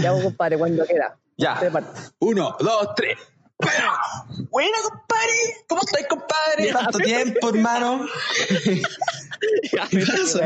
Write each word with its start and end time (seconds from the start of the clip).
Ya, 0.00 0.12
vos, 0.12 0.22
compadre, 0.22 0.58
cuando 0.58 0.84
quiera. 0.86 1.16
Ya. 1.36 1.60
Uno, 2.20 2.56
dos, 2.60 2.94
tres. 2.94 3.18
¡Pero! 3.58 4.48
Buena, 4.50 4.76
compadre. 4.82 5.32
¿Cómo 5.68 5.82
estáis, 5.82 6.06
compadre? 6.08 6.66
Ya, 6.66 6.72
Tanto 6.74 6.98
tiempo, 6.98 7.48
hermano. 7.50 8.06
Ya, 9.72 9.88
¿Qué 9.88 10.04
pasó? 10.06 10.40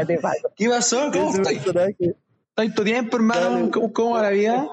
¿Qué 0.56 0.68
pasó? 0.68 1.10
¿Cómo 1.12 1.34
estáis? 1.34 1.60
¿Tanto 2.54 2.84
tiempo, 2.84 3.16
hermano? 3.16 3.70
¿Cómo, 3.70 3.92
cómo 3.92 4.10
va 4.16 4.22
la 4.22 4.30
vida? 4.30 4.68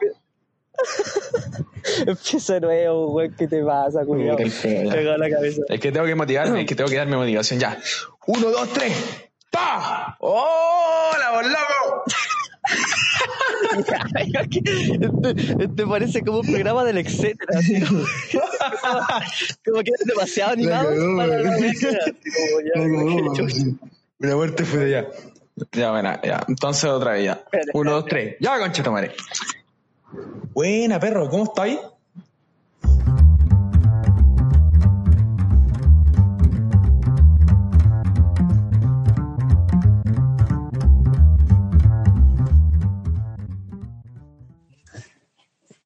Empieza 2.05 2.59
nuevo, 2.59 3.07
güey. 3.07 3.29
¿Qué 3.31 3.47
te 3.47 3.63
pasa. 3.63 4.01
Pegado 4.05 5.17
la 5.17 5.29
cabeza. 5.29 5.61
Es 5.67 5.79
que 5.79 5.91
tengo 5.91 6.05
que 6.05 6.15
motivarme, 6.15 6.61
es 6.61 6.67
que 6.67 6.75
tengo 6.75 6.89
que 6.89 6.97
darme 6.97 7.15
motivación. 7.17 7.59
Ya. 7.59 7.77
Uno, 8.27 8.49
dos, 8.49 8.71
tres. 8.73 8.93
¡Pa! 9.51 10.17
¡Hola, 10.19 11.31
vos 11.31 11.45
loco! 11.45 12.03
Este, 15.01 15.63
este 15.63 15.87
parece 15.87 16.21
como 16.21 16.39
un 16.39 16.47
programa 16.47 16.83
del 16.83 16.97
etcétera. 16.99 17.59
como, 19.65 19.81
que 19.81 19.91
es 19.99 20.05
demasiado 20.05 20.53
animado 20.53 20.89
cagó, 20.89 21.17
para 21.17 21.37
la 21.37 21.49
güey. 21.49 21.61
mezcla, 21.61 21.89
así 21.89 22.11
como 22.11 22.61
ya, 22.61 23.35
qué 23.35 23.43
chucha. 23.43 23.77
Una 24.19 24.35
muerte 24.35 24.65
fue 24.65 24.79
de 24.85 24.91
ya. 24.91 25.07
Ya, 25.71 25.91
bueno, 25.91 26.19
ya. 26.23 26.43
Entonces 26.47 26.85
otra 26.85 27.11
vez 27.13 27.25
ya. 27.25 27.33
Espérate, 27.33 27.71
Uno, 27.73 27.91
dos, 27.91 28.05
tres. 28.05 28.35
Ya, 28.39 28.57
concha 28.59 28.83
tu 28.83 28.91
madre. 28.91 29.11
Buena, 30.53 30.99
perro. 30.99 31.29
¿Cómo 31.29 31.43
estáis? 31.43 31.79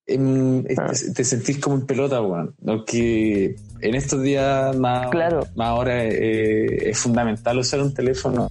Em, 0.07 0.63
te, 0.63 0.75
te 1.13 1.23
sentís 1.25 1.59
como 1.59 1.75
en 1.75 1.85
pelota, 1.85 2.21
weón. 2.21 2.55
Aunque 2.65 3.55
en 3.81 3.95
estos 3.95 4.21
días 4.21 4.75
más, 4.77 5.09
Claro. 5.09 5.41
más 5.55 5.67
ahora 5.67 6.05
eh, 6.05 6.89
es 6.89 6.97
fundamental 6.97 7.57
usar 7.59 7.81
un 7.81 7.93
teléfono. 7.93 8.47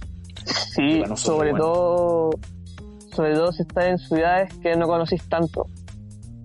Sí, 0.75 0.99
nosotros, 0.99 1.19
sobre 1.21 1.51
bueno. 1.51 1.65
todo 1.65 2.29
sobre 3.13 3.33
todo 3.33 3.51
si 3.51 3.63
estás 3.63 3.85
en 3.87 3.97
ciudades 3.97 4.53
que 4.61 4.75
no 4.75 4.85
conocís 4.87 5.23
tanto. 5.27 5.65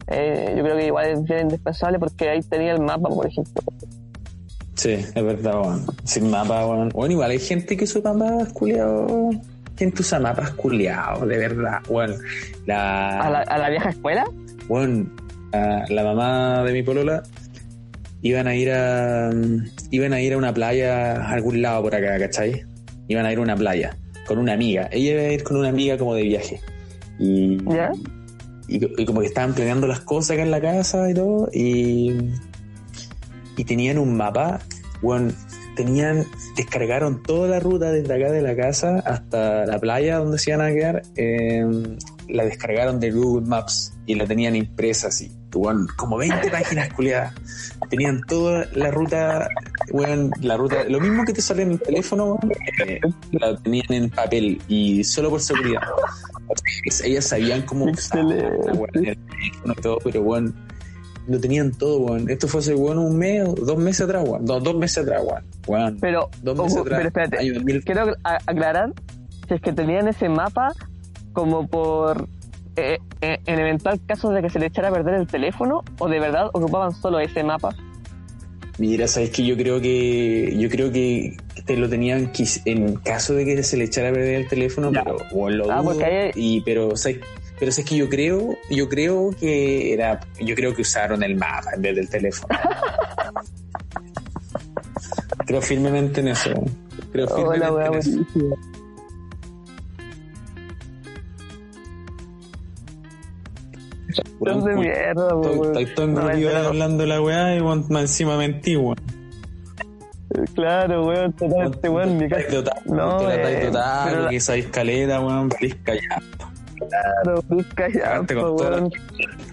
Eh, 0.09 0.55
yo 0.57 0.65
creo 0.65 0.77
que 0.79 0.87
igual 0.87 1.07
es 1.11 1.23
bien 1.25 1.43
indispensable 1.43 1.99
porque 1.99 2.31
ahí 2.31 2.41
tenía 2.41 2.73
el 2.73 2.81
mapa, 2.81 3.11
por 3.11 3.27
ejemplo. 3.27 3.63
Sí, 4.75 4.93
es 4.93 5.15
verdad, 5.15 5.61
weón. 5.61 5.85
Sin 6.05 6.31
mapa, 6.31 6.67
weón. 6.67 6.89
Bueno, 6.89 7.13
igual 7.13 7.31
hay 7.33 7.39
gente 7.39 7.77
que 7.77 7.85
usa 7.85 8.01
mapas 8.15 8.51
culiados. 8.55 9.37
Gente 9.77 10.01
usa 10.03 10.19
mapas 10.19 10.51
culiados, 10.53 11.29
de 11.29 11.37
verdad, 11.37 11.81
weón. 11.89 12.15
La, 12.65 13.21
¿A 13.21 13.31
la, 13.31 13.39
a 13.41 13.59
la 13.59 13.69
vieja 13.69 13.91
escuela? 13.91 14.25
A 15.53 15.85
la 15.89 16.05
mamá 16.05 16.65
de 16.65 16.73
mi 16.73 16.83
polola 16.83 17.23
iban 18.23 18.47
a 18.47 18.55
ir 18.55 18.71
a 18.71 19.31
iban 19.91 20.13
a 20.13 20.21
ir 20.21 20.33
a 20.33 20.39
una 20.39 20.55
playa 20.55 21.17
a 21.17 21.33
algún 21.33 21.61
lado 21.61 21.83
por 21.83 21.95
acá, 21.95 22.19
¿cachai? 22.19 22.65
Iban 23.09 23.27
a 23.27 23.33
ir 23.33 23.39
a 23.39 23.43
una 23.43 23.57
playa 23.57 23.97
con 24.27 24.39
una 24.39 24.53
amiga. 24.53 24.89
Ella 24.93 25.13
iba 25.13 25.23
a 25.23 25.33
ir 25.33 25.43
con 25.43 25.57
una 25.57 25.69
amiga 25.69 25.99
como 25.99 26.15
de 26.15 26.23
viaje. 26.23 26.61
Y, 27.19 27.59
¿Ya? 27.71 27.91
y, 28.69 29.03
y 29.03 29.05
como 29.05 29.21
que 29.21 29.27
estaban 29.27 29.55
planeando 29.55 29.87
las 29.87 30.01
cosas 30.01 30.33
acá 30.33 30.43
en 30.43 30.51
la 30.51 30.61
casa 30.61 31.11
y 31.11 31.15
todo, 31.15 31.49
y, 31.53 32.13
y 33.57 33.65
tenían 33.65 33.99
un 33.99 34.17
mapa, 34.17 34.61
bueno, 35.03 35.33
tenían, 35.77 36.25
descargaron 36.57 37.23
toda 37.23 37.49
la 37.49 37.61
ruta 37.61 37.91
desde 37.91 38.15
acá 38.15 38.33
de 38.33 38.43
la 38.43 38.57
casa 38.57 39.01
hasta 39.05 39.67
la 39.67 39.79
playa 39.79 40.19
donde 40.19 40.39
se 40.39 40.51
iban 40.51 40.61
a 40.61 40.73
quedar, 40.73 41.03
eh, 41.17 41.65
la 42.29 42.45
descargaron 42.45 43.01
de 43.01 43.11
Google 43.11 43.47
Maps 43.47 43.95
y 44.07 44.15
la 44.15 44.27
tenían 44.27 44.57
impresa 44.57 45.09
así, 45.09 45.31
weón, 45.55 45.87
como 45.97 46.17
20 46.17 46.51
páginas 46.51 46.89
culiadas, 46.93 47.35
tenían 47.91 48.23
toda 48.27 48.67
la 48.75 48.91
ruta, 48.91 49.49
weón, 49.93 50.31
la 50.41 50.57
ruta, 50.57 50.85
lo 50.89 51.01
mismo 51.01 51.25
que 51.25 51.33
te 51.33 51.43
sale 51.43 51.63
en 51.63 51.73
el 51.73 51.81
teléfono, 51.81 52.35
weón, 52.35 52.53
eh, 52.87 53.01
la 53.33 53.57
tenían 53.59 53.93
en 53.93 54.11
papel 54.11 54.61
y 54.69 55.05
solo 55.05 55.31
por 55.31 55.41
seguridad. 55.41 55.83
Ellas 57.05 57.27
sabían 57.27 57.63
cómo 57.63 57.87
usar, 57.87 58.21
el 58.21 58.89
teléfono 58.93 59.75
y 59.77 59.81
todo, 59.81 59.99
pero 60.03 60.21
weón, 60.23 60.55
lo 61.29 61.39
tenían 61.39 61.71
todo, 61.73 61.99
weón. 61.99 62.29
Esto 62.29 62.49
fue 62.49 62.61
hace 62.61 62.75
weón 62.75 62.99
un 62.99 63.17
mes 63.17 63.45
dos 63.55 63.79
meses 63.79 64.03
atrás, 64.03 64.25
weón. 64.27 64.45
No, 64.45 64.59
dos 64.61 64.75
meses 64.77 64.99
atrás, 64.99 65.23
weón. 65.67 65.99
Pero, 66.01 66.29
Dos 66.43 66.57
meses 66.59 66.73
ojo, 66.73 66.83
atrás. 66.83 66.99
pero 66.99 67.09
espérate, 67.09 67.39
año 67.39 67.55
2000. 67.55 67.85
quiero 67.85 68.15
aclarar 68.25 68.93
si 69.49 69.55
es 69.55 69.61
que 69.61 69.73
tenían 69.73 70.09
ese 70.09 70.29
mapa 70.29 70.73
como 71.33 71.67
por 71.67 72.29
eh, 72.77 72.99
eh, 73.21 73.39
en 73.47 73.59
eventual 73.59 74.01
caso 74.07 74.31
de 74.31 74.43
que 74.43 74.51
se 74.51 74.59
le 74.59 74.67
echara 74.67 74.89
a 74.89 74.93
perder 74.93 75.15
el 75.15 75.27
teléfono 75.27 75.83
o 75.99 76.09
de 76.09 76.21
verdad 76.21 76.49
ocupaban 76.53 76.93
solo 76.95 77.19
ese 77.21 77.43
mapa. 77.45 77.75
Mira, 78.79 79.07
sabes 79.07 79.29
que 79.31 79.45
yo 79.45 79.55
creo 79.57 79.81
que 79.83 80.57
yo 80.59 80.69
creo 80.71 80.91
que 80.91 81.37
te 81.67 81.77
lo 81.77 81.89
tenían 81.91 82.33
en 82.65 82.95
caso 82.97 83.35
de 83.35 83.45
que 83.45 83.63
se 83.63 83.77
le 83.77 83.85
echara 83.85 84.09
a 84.09 84.13
perder 84.13 84.41
el 84.43 84.49
teléfono, 84.49 84.91
pero 84.91 85.19
weón, 85.31 85.59
lo 85.59 85.71
Ah, 85.71 85.77
dudo, 85.77 85.85
porque 85.91 86.05
ahí- 86.05 86.31
y 86.35 86.61
pero 86.63 86.97
sabes 86.97 87.19
pero 87.59 87.71
es 87.71 87.85
que 87.85 87.97
yo 87.97 88.09
creo, 88.09 88.57
yo 88.71 88.89
creo 88.89 89.31
que 89.39 89.93
era, 89.93 90.19
yo 90.41 90.55
creo 90.57 90.75
que 90.75 90.83
usaron 90.83 91.23
el 91.23 91.37
mapa 91.37 91.71
en 91.77 91.83
vez 91.83 91.95
del 91.95 92.09
teléfono. 92.09 92.59
creo 95.47 95.61
firmemente 95.63 96.21
en 96.23 96.29
eso. 96.29 96.51
Creo 97.13 97.29
firmemente 97.29 97.67
Hola, 97.69 97.87
en 97.89 97.95
eso. 97.95 98.19
Weón, 104.43 104.65
de 104.65 104.75
mierda, 104.75 105.29
Estoy, 105.65 105.87
todo 105.95 106.07
engrupido 106.07 106.67
hablando 106.67 107.03
de 107.05 107.09
la 107.09 107.23
weá 107.23 107.55
y 107.55 107.63
más 107.63 107.89
encima 107.91 108.37
mentí, 108.37 108.75
weón. 108.77 108.97
Claro, 110.55 111.07
weón, 111.07 111.33
totalmente, 111.35 111.89
weón, 111.89 112.17
mi 112.17 112.29
casa. 112.29 112.47
No, 112.87 112.95
No, 112.95 113.19
te 113.19 113.71
la 113.71 114.09
porque 114.19 114.37
esa 114.37 114.57
escalera, 114.57 115.21
weón, 115.21 115.49
valís 115.49 115.77
callado. 115.85 116.27
Claro, 116.91 117.43
po, 117.43 118.57
todas 118.57 118.81
weón. 118.81 118.93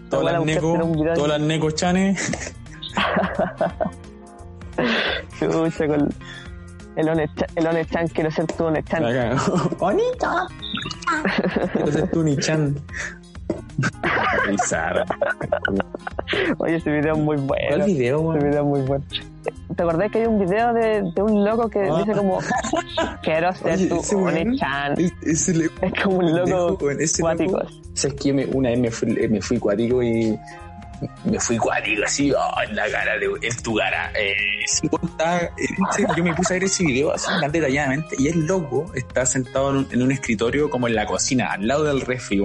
Todas 0.09 0.33
las 0.33 0.43
neco, 0.45 0.79
todas 1.13 1.29
las 1.29 1.41
neco 1.41 1.69
chanes. 1.69 2.55
Chucha, 5.39 5.87
con 5.87 6.09
el 6.95 7.09
One-chan, 7.09 7.47
el 7.55 7.67
One-chan, 7.67 8.07
quiero 8.07 8.31
ser 8.31 8.47
tu 8.47 8.65
One-chan. 8.65 9.03
¡Bonito! 9.77 10.47
Quiero 11.73 11.91
ser 11.91 12.11
tú, 12.11 12.23
Nichan. 12.23 12.75
Bizarra. 14.47 15.05
Oye, 16.57 16.75
ese 16.75 16.91
video 16.91 17.13
es 17.13 17.19
muy 17.19 17.37
bueno. 17.37 17.65
¿Cuál 17.69 17.83
video, 17.83 18.17
Ese 18.17 18.25
weón? 18.27 18.39
video 18.39 18.59
es 18.61 18.65
muy 18.65 18.81
bueno. 18.81 19.03
¿Te 19.75 19.83
acordás 19.83 20.11
que 20.11 20.19
hay 20.19 20.25
un 20.27 20.39
video 20.39 20.73
de, 20.73 21.11
de 21.15 21.21
un 21.21 21.43
loco 21.45 21.69
que 21.69 21.79
Ah. 21.89 21.97
dice 21.99 22.13
como 22.17 22.39
quiero 23.23 23.51
ser 23.53 23.73
Oye, 23.73 23.87
tu 23.87 23.95
ese 23.99 24.15
One-chan? 24.15 24.93
es- 24.99 25.13
ese 25.23 25.65
Es 25.81 26.03
como 26.03 26.17
un 26.17 26.25
loco 26.35 26.43
pendejo, 26.45 26.77
weón, 26.85 27.01
ese 27.01 27.21
loco. 27.21 27.35
cuático. 27.35 27.61
¿Sabes 27.93 28.15
que 28.21 28.33
me, 28.33 28.45
una 28.47 28.69
vez 28.69 28.79
me 28.79 28.91
fui, 28.91 29.27
me 29.27 29.41
fui 29.41 29.59
cuático 29.59 30.01
y 30.03 30.37
me 31.25 31.39
fui 31.39 31.57
cuático 31.57 32.03
así, 32.05 32.31
oh, 32.31 32.61
en 32.67 32.75
la 32.75 32.89
cara, 32.89 33.17
de, 33.17 33.25
en 33.47 33.57
tu 33.63 33.75
cara. 33.75 34.11
Eh, 34.15 34.33
ese- 34.65 34.89
yo 36.15 36.23
me 36.23 36.33
puse 36.33 36.53
a 36.53 36.55
ver 36.55 36.63
ese 36.65 36.83
video 36.83 37.11
así 37.13 37.27
tan 37.39 37.51
detalladamente 37.51 38.15
y 38.17 38.27
el 38.27 38.45
loco 38.45 38.91
está 38.95 39.25
sentado 39.25 39.69
en 39.71 39.77
un, 39.77 39.87
en 39.91 40.01
un 40.03 40.11
escritorio 40.11 40.69
como 40.69 40.87
en 40.87 40.95
la 40.95 41.05
cocina, 41.05 41.51
al 41.51 41.67
lado 41.67 41.83
del 41.85 42.01
refri, 42.01 42.41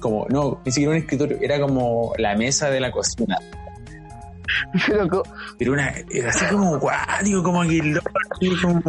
como, 0.00 0.26
no, 0.28 0.60
ni 0.64 0.72
siquiera 0.72 0.92
un 0.92 0.98
escritorio, 0.98 1.38
era 1.40 1.60
como 1.60 2.12
la 2.18 2.34
mesa 2.36 2.70
de 2.70 2.80
la 2.80 2.90
cocina. 2.90 3.38
Pero 4.86 5.22
Pero 5.58 5.72
una, 5.72 5.92
era 6.10 6.30
así 6.30 6.44
como 6.46 6.78
cuático, 6.78 7.42
como 7.42 7.62
que 7.62 7.78
el 7.78 7.92
loco, 7.92 8.10
así 8.30 8.50
como... 8.62 8.80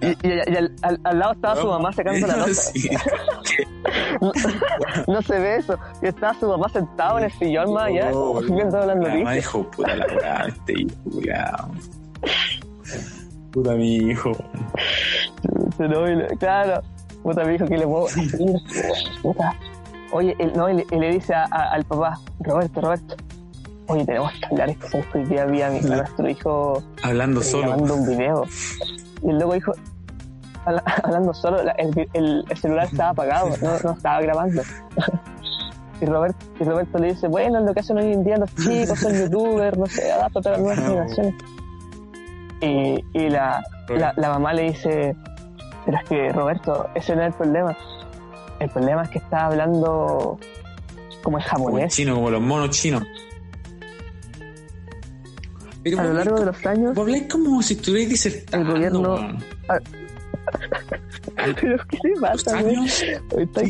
y, 0.00 0.06
y- 0.06 0.16
y 0.52 0.56
al, 0.56 0.72
al- 0.82 1.00
al 1.04 1.18
lado 1.18 1.32
estaba 1.34 1.60
su 1.60 1.66
mamá 1.68 1.92
secando 1.92 2.26
la 2.26 2.36
losa. 2.38 2.72
Sí. 2.74 2.88
No 5.08 5.22
se 5.22 5.38
ve 5.38 5.56
eso. 5.56 5.78
Y 6.02 6.06
estaba 6.06 6.34
su 6.34 6.48
mamá 6.48 6.68
sentado 6.68 7.18
en 7.18 7.24
el 7.24 7.32
sillón 7.32 7.72
más 7.72 7.84
allá, 7.84 8.10
Oh, 8.12 8.40
viendo 8.50 8.78
las 8.86 8.96
noticias. 8.96 9.34
dijo, 9.34 9.62
puta 9.70 9.96
la 9.96 10.06
weá, 10.06 10.44
este 10.48 10.72
hijo. 10.80 10.94
Puta 13.52 13.72
mi 13.74 13.96
hijo. 13.96 14.32
Claro, 16.38 16.82
puta, 17.22 17.44
me 17.44 17.52
dijo 17.52 17.66
que 17.66 17.78
le 17.78 17.86
puedo 17.86 18.06
puta. 19.22 19.52
Oye, 20.12 20.34
él, 20.38 20.52
no, 20.54 20.68
y 20.70 20.74
le, 20.74 21.10
dice 21.12 21.34
a- 21.34 21.48
a- 21.50 21.72
al 21.72 21.84
papá, 21.84 22.18
Roberto, 22.40 22.80
Roberto, 22.80 23.16
oye, 23.88 24.04
tenemos 24.04 24.32
que 24.32 24.46
hablar, 24.46 24.70
es 24.70 24.78
que 24.78 24.88
sabes 24.88 25.06
que 25.06 25.18
hoy 25.18 25.24
día 25.24 25.44
vi 25.46 25.62
a, 25.62 25.70
mi- 25.70 25.78
a 25.92 25.96
nuestro 25.96 26.28
hijo 26.28 26.82
Hablando 27.02 27.40
eh, 27.40 27.44
solo. 27.44 27.68
grabando 27.68 27.94
un 27.96 28.06
video. 28.08 28.44
Y 29.22 29.30
el 29.30 29.38
loco 29.38 29.54
dijo, 29.54 29.72
hablando 31.04 31.34
solo, 31.34 31.60
el, 31.60 32.08
el- 32.12 32.44
el 32.48 32.56
celular 32.58 32.86
estaba 32.86 33.10
apagado, 33.10 33.50
no, 33.62 33.78
no 33.84 33.92
estaba 33.92 34.20
grabando. 34.20 34.62
y, 36.00 36.06
Robert, 36.06 36.36
y 36.60 36.64
Roberto 36.64 36.98
le 36.98 37.08
dice, 37.08 37.28
bueno, 37.28 37.60
lo 37.60 37.72
que 37.74 37.80
hacen 37.80 37.98
hoy 37.98 38.12
en 38.12 38.24
día 38.24 38.36
los 38.36 38.54
chicos, 38.56 38.98
son 38.98 39.12
youtubers, 39.14 39.76
no 39.78 39.86
sé, 39.86 40.10
adáptate 40.12 40.48
a 40.48 40.52
las 40.52 40.60
nuevas 40.60 40.78
generaciones. 40.80 41.34
Y, 42.60 43.04
y 43.12 43.28
la, 43.30 43.62
la, 43.88 44.12
la 44.16 44.28
mamá 44.30 44.52
le 44.54 44.62
dice, 44.70 45.14
pero 45.84 45.98
es 45.98 46.04
que 46.08 46.32
Roberto, 46.32 46.88
ese 46.94 47.14
no 47.14 47.22
es 47.22 47.28
el 47.28 47.34
problema. 47.34 47.76
El 48.60 48.70
problema 48.70 49.02
es 49.02 49.10
que 49.10 49.18
está 49.18 49.46
hablando 49.46 50.38
como 50.38 50.38
el 50.38 51.22
Como 51.22 51.38
el 51.38 51.42
japonés. 51.44 51.94
chino, 51.94 52.14
como 52.14 52.30
los 52.30 52.40
monos 52.40 52.70
chinos. 52.70 53.02
Pero 55.82 56.00
A 56.00 56.04
lo 56.04 56.12
largo 56.14 56.38
de 56.38 56.46
los 56.46 56.66
años, 56.66 56.94
vos 56.94 57.06
como 57.30 57.62
si 57.62 57.74
estuvierais 57.74 58.08
disertando. 58.08 58.70
El 58.74 58.90
gobierno- 58.90 59.14
weón. 59.14 59.44
Pero 61.60 61.76
¿qué 61.88 61.98
Los 62.08 62.20
pasa? 62.20 62.62
güey? 62.62 62.76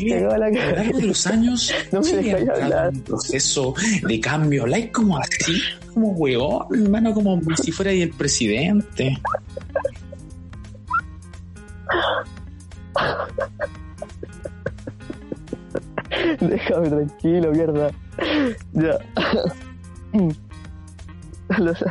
cagado 0.09 0.37
la 0.37 0.51
cara. 0.51 0.83
los 1.01 1.27
años, 1.27 1.73
No 1.91 2.01
me 2.01 2.11
dejáis 2.13 2.49
hablar. 2.49 2.89
un 2.89 3.01
proceso 3.01 3.73
de 4.07 4.19
cambio. 4.19 4.63
Habláis 4.63 4.91
como 4.91 5.17
así, 5.17 5.61
como 5.93 6.09
huevón, 6.11 6.67
hermano, 6.83 7.13
como 7.13 7.39
si 7.55 7.71
fuera 7.71 7.91
el 7.91 8.09
presidente. 8.11 9.17
Déjame 16.39 16.89
tranquilo, 16.89 17.51
mierda. 17.51 17.91
Ya. 18.73 18.97
Los- 21.57 21.83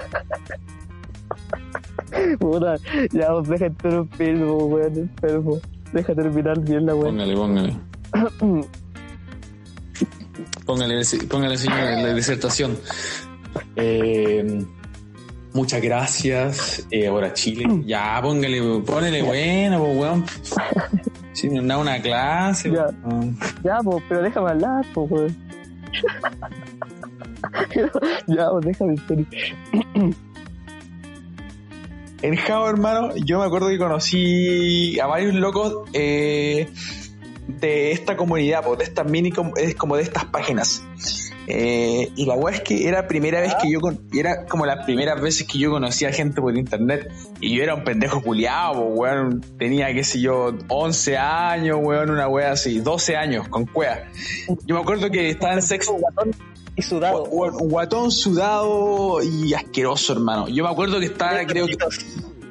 Puta, 2.38 2.76
ya 3.12 3.32
vos 3.32 3.48
deja 3.48 3.66
interrumpir, 3.66 4.36
weón, 4.44 4.96
enfermo. 4.96 5.58
Deja 5.92 6.14
terminar 6.14 6.58
bien 6.60 6.86
la 6.86 6.94
weón. 6.94 7.16
Póngale, 7.16 7.34
póngale. 7.36 7.76
Póngale, 10.66 11.02
póngale 11.28 11.56
señor, 11.56 11.78
la 11.78 12.14
disertación. 12.20 12.76
Eh, 13.76 14.64
muchas 15.52 15.80
gracias. 15.82 16.86
Eh, 16.90 17.06
ahora 17.06 17.32
Chile. 17.32 17.64
Ya, 17.86 18.18
póngale, 18.22 18.60
póngale 18.80 19.22
bueno, 19.22 19.78
pues, 19.80 19.96
weón. 19.98 20.24
Si 21.32 21.50
me 21.50 21.60
da 21.62 21.78
una 21.78 22.00
clase. 22.00 22.70
Ya. 22.70 22.86
weón. 23.04 23.36
Ya, 23.64 23.78
po, 23.82 24.00
pero 24.08 24.22
déjame 24.22 24.50
hablar, 24.50 24.84
po, 24.94 25.02
weón. 25.02 25.36
ya, 28.28 28.50
pues 28.50 28.64
déjame 28.66 28.96
serio. 29.08 29.26
En 32.24 32.36
Java, 32.36 32.70
hermano, 32.70 33.14
yo 33.16 33.38
me 33.38 33.44
acuerdo 33.44 33.68
que 33.68 33.76
conocí 33.76 34.98
a 34.98 35.06
varios 35.06 35.34
locos 35.34 35.86
eh, 35.92 36.70
de 37.48 37.92
esta 37.92 38.16
comunidad, 38.16 38.64
de 38.78 38.82
estas 38.82 39.04
mini, 39.10 39.30
es 39.58 39.74
como 39.74 39.96
de 39.96 40.04
estas 40.04 40.24
páginas. 40.24 40.82
Eh, 41.46 42.10
y 42.16 42.24
la 42.24 42.32
weá 42.32 42.54
es 42.54 42.62
que 42.62 42.88
era 42.88 43.06
primera 43.08 43.42
vez 43.42 43.54
que 43.56 43.70
yo, 43.70 43.78
con- 43.78 44.08
era 44.14 44.46
como 44.46 44.64
las 44.64 44.86
primeras 44.86 45.20
veces 45.20 45.46
que 45.46 45.58
yo 45.58 45.70
conocía 45.70 46.10
gente 46.12 46.40
por 46.40 46.56
internet. 46.56 47.12
Y 47.40 47.54
yo 47.54 47.62
era 47.62 47.74
un 47.74 47.84
pendejo 47.84 48.22
culiado, 48.22 48.80
weón. 48.84 49.42
Tenía, 49.58 49.92
qué 49.92 50.02
sé 50.02 50.18
yo, 50.22 50.54
11 50.68 51.18
años, 51.18 51.78
weón, 51.82 52.08
una 52.08 52.26
weá 52.26 52.52
así, 52.52 52.80
12 52.80 53.16
años, 53.16 53.48
con 53.48 53.66
cuea. 53.66 54.08
Yo 54.64 54.76
me 54.76 54.80
acuerdo 54.80 55.10
que 55.10 55.28
estaba 55.28 55.52
en 55.52 55.60
sexto, 55.60 55.94
Y 56.76 56.82
sudado. 56.82 57.24
Guatón 57.24 58.10
sudado 58.10 59.22
y 59.22 59.54
asqueroso, 59.54 60.12
hermano. 60.12 60.48
Yo 60.48 60.64
me 60.64 60.70
acuerdo 60.70 60.98
que 60.98 61.06
estaba, 61.06 61.44
creo 61.46 61.66
que, 61.66 61.76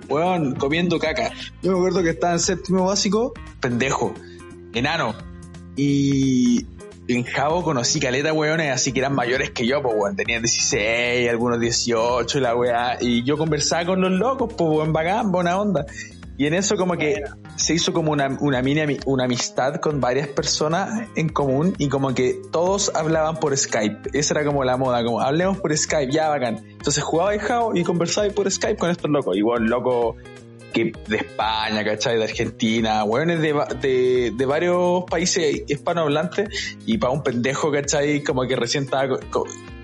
weón, 0.07 0.55
comiendo 0.55 0.97
caca. 0.99 1.31
Yo 1.61 1.71
me 1.71 1.77
acuerdo 1.77 2.03
que 2.03 2.11
estaba 2.11 2.33
en 2.33 2.39
séptimo 2.39 2.85
básico, 2.85 3.33
pendejo, 3.59 4.13
enano. 4.73 5.13
Y 5.75 6.65
en 7.07 7.23
Javo 7.25 7.63
conocí 7.63 7.99
caleta, 7.99 8.31
weones, 8.31 8.71
así 8.71 8.93
que 8.93 8.99
eran 8.99 9.13
mayores 9.13 9.49
que 9.49 9.67
yo, 9.67 9.81
pues, 9.81 9.95
weón. 9.97 10.15
Tenían 10.15 10.41
16, 10.41 11.29
algunos 11.29 11.59
18 11.59 12.37
y 12.37 12.41
la 12.41 12.55
weá. 12.55 12.97
Y 13.01 13.23
yo 13.23 13.37
conversaba 13.37 13.85
con 13.85 14.01
los 14.01 14.11
locos, 14.11 14.53
pues, 14.57 14.69
weón, 14.69 14.93
bacán, 14.93 15.31
buena 15.33 15.59
onda. 15.59 15.85
Y 16.37 16.47
en 16.47 16.53
eso 16.55 16.77
como 16.77 16.97
que 16.97 17.23
se 17.55 17.73
hizo 17.75 17.93
como 17.93 18.11
una, 18.11 18.37
una 18.39 18.61
mini 18.61 18.97
una 19.05 19.25
amistad 19.25 19.75
con 19.75 20.01
varias 20.01 20.27
personas 20.27 21.07
en 21.15 21.29
común 21.29 21.75
y 21.77 21.89
como 21.89 22.13
que 22.13 22.41
todos 22.51 22.91
hablaban 22.95 23.37
por 23.37 23.55
Skype. 23.55 24.09
Esa 24.13 24.35
era 24.35 24.45
como 24.45 24.63
la 24.63 24.77
moda, 24.77 25.03
como 25.03 25.21
hablemos 25.21 25.59
por 25.59 25.75
Skype, 25.77 26.11
ya 26.11 26.29
bacán. 26.29 26.65
Entonces 26.67 27.03
jugaba 27.03 27.33
en 27.33 27.39
Jao 27.39 27.75
y 27.75 27.83
conversaba 27.83 28.27
por 28.31 28.49
Skype 28.51 28.77
con 28.77 28.89
estos 28.89 29.09
locos. 29.11 29.37
Igual 29.37 29.65
loco 29.65 30.15
que 30.73 30.91
de 31.07 31.17
España, 31.17 31.85
¿cachai? 31.85 32.17
De 32.17 32.23
Argentina, 32.23 33.03
weones 33.03 33.39
de, 33.39 33.53
de, 33.79 34.33
de 34.35 34.45
varios 34.45 35.03
países 35.09 35.63
hispanohablantes 35.67 36.77
y 36.85 36.97
para 36.97 37.13
un 37.13 37.21
pendejo, 37.21 37.71
¿cachai? 37.71 38.23
Como 38.23 38.41
que 38.47 38.55
recién 38.55 38.85
estaba 38.85 39.19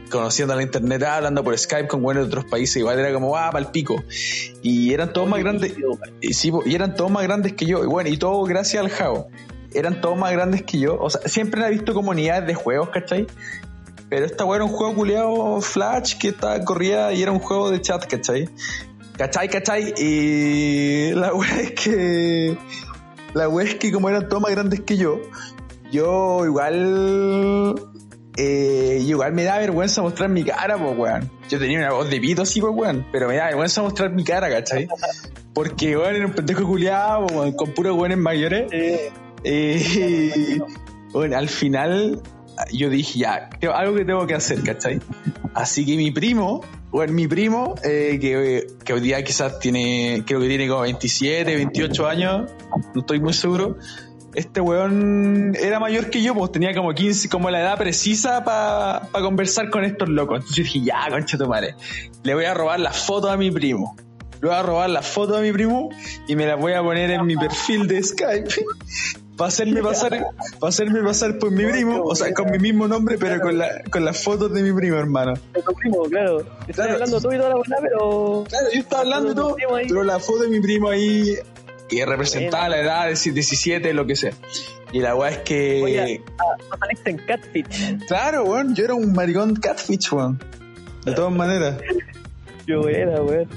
conociendo 0.09 0.55
la 0.55 0.63
internet, 0.63 1.03
ah, 1.03 1.17
hablando 1.17 1.43
por 1.43 1.57
Skype 1.57 1.87
con 1.87 2.03
weones 2.03 2.23
de 2.23 2.27
otros 2.27 2.45
países, 2.45 2.77
igual 2.77 2.99
era 2.99 3.13
como, 3.13 3.35
ah, 3.37 3.49
pal 3.51 3.71
pico. 3.71 4.03
Y 4.61 4.93
eran 4.93 5.13
todos 5.13 5.29
más 5.29 5.39
grandes. 5.39 5.73
Y, 6.21 6.33
sí, 6.33 6.51
y 6.65 6.75
eran 6.75 6.95
todos 6.95 7.11
más 7.11 7.23
grandes 7.23 7.53
que 7.53 7.65
yo. 7.65 7.83
Y 7.83 7.87
bueno, 7.87 8.09
y 8.09 8.17
todo 8.17 8.43
gracias 8.43 8.83
al 8.83 8.89
Jao. 8.89 9.29
Eran 9.73 10.01
todos 10.01 10.17
más 10.17 10.31
grandes 10.31 10.63
que 10.63 10.79
yo. 10.79 10.97
O 10.99 11.09
sea, 11.09 11.21
siempre 11.27 11.65
he 11.65 11.69
visto 11.69 11.93
comunidades 11.93 12.47
de 12.47 12.55
juegos, 12.55 12.89
¿cachai? 12.89 13.27
Pero 14.09 14.25
esta 14.25 14.43
weá 14.43 14.57
era 14.57 14.65
un 14.65 14.71
juego 14.71 14.95
culiado 14.95 15.61
Flash 15.61 16.17
que 16.17 16.29
estaba 16.29 16.59
corría 16.65 17.13
y 17.13 17.21
era 17.21 17.31
un 17.31 17.39
juego 17.39 17.69
de 17.69 17.79
chat, 17.79 18.05
¿cachai? 18.07 18.49
¿Cachai, 19.17 19.49
cachai? 19.49 19.93
Y 19.97 21.11
la 21.11 21.33
weá 21.35 21.61
es 21.61 21.71
que. 21.71 22.57
La 23.33 23.47
weá 23.47 23.67
es 23.67 23.75
que 23.75 23.91
como 23.91 24.09
eran 24.09 24.27
todos 24.27 24.41
más 24.41 24.51
grandes 24.51 24.81
que 24.81 24.97
yo, 24.97 25.21
yo 25.91 26.45
igual. 26.45 27.88
Eh, 28.41 29.03
igual 29.05 29.33
me 29.33 29.43
da 29.43 29.57
vergüenza 29.57 30.01
mostrar 30.01 30.29
mi 30.29 30.45
cara, 30.45 30.77
pues 30.77 30.97
weón. 30.97 31.29
Yo 31.49 31.59
tenía 31.59 31.79
una 31.79 31.91
voz 31.91 32.09
de 32.09 32.21
pito 32.21 32.43
así, 32.43 32.61
pues 32.61 32.73
weón. 32.73 33.05
Pero 33.11 33.27
me 33.27 33.35
da 33.35 33.47
vergüenza 33.47 33.81
mostrar 33.81 34.13
mi 34.13 34.23
cara, 34.23 34.49
¿cachai? 34.49 34.87
Porque 35.53 35.97
weón 35.97 36.15
era 36.15 36.25
un 36.25 36.31
pendejo 36.31 36.65
culiado, 36.65 37.25
weón, 37.25 37.51
con 37.51 37.73
puros 37.73 37.97
weones 37.97 38.17
mayores. 38.17 38.71
Eh, 39.43 40.57
bueno, 41.11 41.37
al 41.37 41.49
final 41.49 42.21
yo 42.71 42.89
dije, 42.89 43.19
ya, 43.19 43.49
algo 43.73 43.95
que 43.95 44.05
tengo 44.05 44.25
que 44.25 44.35
hacer, 44.35 44.63
¿cachai? 44.63 45.01
Así 45.53 45.85
que 45.85 45.97
mi 45.97 46.11
primo, 46.11 46.61
bueno, 46.91 47.11
mi 47.11 47.27
primo, 47.27 47.75
eh, 47.83 48.19
que, 48.21 48.67
que 48.85 48.93
hoy 48.93 49.01
día 49.01 49.21
quizás 49.21 49.59
tiene, 49.59 50.23
creo 50.25 50.39
que 50.39 50.47
tiene 50.47 50.69
como 50.69 50.81
27, 50.81 51.55
28 51.57 52.07
años, 52.07 52.51
no 52.93 53.01
estoy 53.01 53.19
muy 53.19 53.33
seguro. 53.33 53.77
Este 54.35 54.61
weón 54.61 55.55
era 55.59 55.79
mayor 55.79 56.09
que 56.09 56.21
yo, 56.21 56.35
pues 56.35 56.51
tenía 56.51 56.73
como 56.75 56.93
15, 56.93 57.29
como 57.29 57.49
la 57.49 57.61
edad 57.61 57.77
precisa 57.77 58.43
para 58.43 59.01
conversar 59.11 59.69
con 59.69 59.83
estos 59.83 60.07
locos. 60.09 60.39
Entonces 60.41 60.65
dije, 60.65 60.81
ya, 60.85 61.07
concha 61.09 61.37
tu 61.37 61.47
madre, 61.47 61.75
le 62.23 62.35
voy 62.35 62.45
a 62.45 62.53
robar 62.53 62.79
la 62.79 62.91
foto 62.93 63.29
a 63.29 63.37
mi 63.37 63.49
primo. 63.51 63.95
Le 64.41 64.47
voy 64.47 64.55
a 64.57 64.63
robar 64.63 64.89
la 64.89 65.01
foto 65.01 65.35
a 65.35 65.41
mi 65.41 65.51
primo 65.51 65.89
y 66.27 66.35
me 66.35 66.45
la 66.45 66.55
voy 66.55 66.73
a 66.73 66.81
poner 66.81 67.09
en 67.11 67.25
mi 67.25 67.35
perfil 67.35 67.87
de 67.87 68.01
Skype 68.01 68.49
para 69.35 69.47
hacerme 69.49 69.81
pasar, 69.81 70.11
para 70.59 70.69
hacerme 70.69 71.01
pasar 71.01 71.37
por 71.39 71.49
mi 71.51 71.65
primo, 71.65 72.03
o 72.03 72.15
sea, 72.15 72.33
con 72.33 72.51
mi 72.51 72.57
mismo 72.59 72.87
nombre, 72.87 73.17
pero 73.17 73.41
con 73.41 73.57
la, 73.57 73.67
con 73.91 74.05
las 74.05 74.23
fotos 74.23 74.53
de 74.53 74.61
mi 74.61 74.71
primo, 74.73 74.97
hermano. 74.97 75.33
De 75.53 75.61
tu 75.61 75.73
primo, 75.73 76.03
claro. 76.03 76.39
Estás 76.67 76.75
Claro. 76.75 76.93
hablando 76.93 77.19
tú 77.21 77.33
y 77.33 77.37
toda 77.37 77.49
la 77.49 77.55
buena, 77.55 77.75
pero. 77.81 78.43
Claro, 78.47 78.67
yo 78.73 78.79
estaba 78.79 79.01
hablando 79.01 79.31
y 79.31 79.35
todo, 79.35 79.55
pero 79.87 80.03
la 80.03 80.19
foto 80.19 80.43
de 80.43 80.49
mi 80.49 80.59
primo 80.61 80.89
ahí, 80.89 81.35
que 81.89 82.05
representaba 82.05 82.69
la 82.69 82.77
edad 82.79 83.05
de 83.07 83.31
17, 83.31 83.93
lo 83.93 84.05
que 84.05 84.15
sea. 84.15 84.31
Y 84.91 84.99
la 84.99 85.15
weá 85.15 85.31
es 85.31 85.37
que, 85.39 85.81
Oye, 85.83 86.21
ah, 86.39 86.87
en 87.05 87.17
Catfish. 87.17 88.05
claro, 88.07 88.43
weón, 88.45 88.73
yo 88.75 88.85
era 88.85 88.93
un 88.93 89.11
maricón 89.13 89.55
catfish, 89.55 90.11
weón. 90.13 90.39
De 91.05 91.13
todas 91.13 91.31
maneras. 91.33 91.75
Qué 92.65 92.75
buena, 92.75 93.21
weón. 93.21 93.47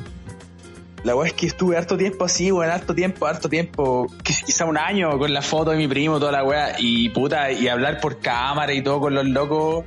La 1.05 1.17
weá 1.17 1.27
es 1.29 1.33
que 1.35 1.47
estuve 1.47 1.77
harto 1.77 1.97
tiempo 1.97 2.25
así, 2.25 2.53
weón, 2.53 2.71
harto 2.71 2.95
tiempo, 2.95 3.27
harto 3.27 3.49
tiempo, 3.49 4.07
qui- 4.23 4.45
quizá 4.45 4.65
un 4.67 4.77
año 4.79 5.19
con 5.19 5.33
la 5.33 5.43
foto 5.43 5.71
de 5.73 5.77
mi 5.77 5.89
primo, 5.89 6.19
toda 6.21 6.33
la 6.33 6.45
weá, 6.45 6.75
y 6.79 7.09
puta, 7.11 7.51
y 7.51 7.69
hablar 7.69 8.01
por 8.01 8.19
cámara 8.21 8.73
y 8.73 8.83
todo 8.83 9.01
con 9.01 9.15
los 9.15 9.27
locos, 9.27 9.85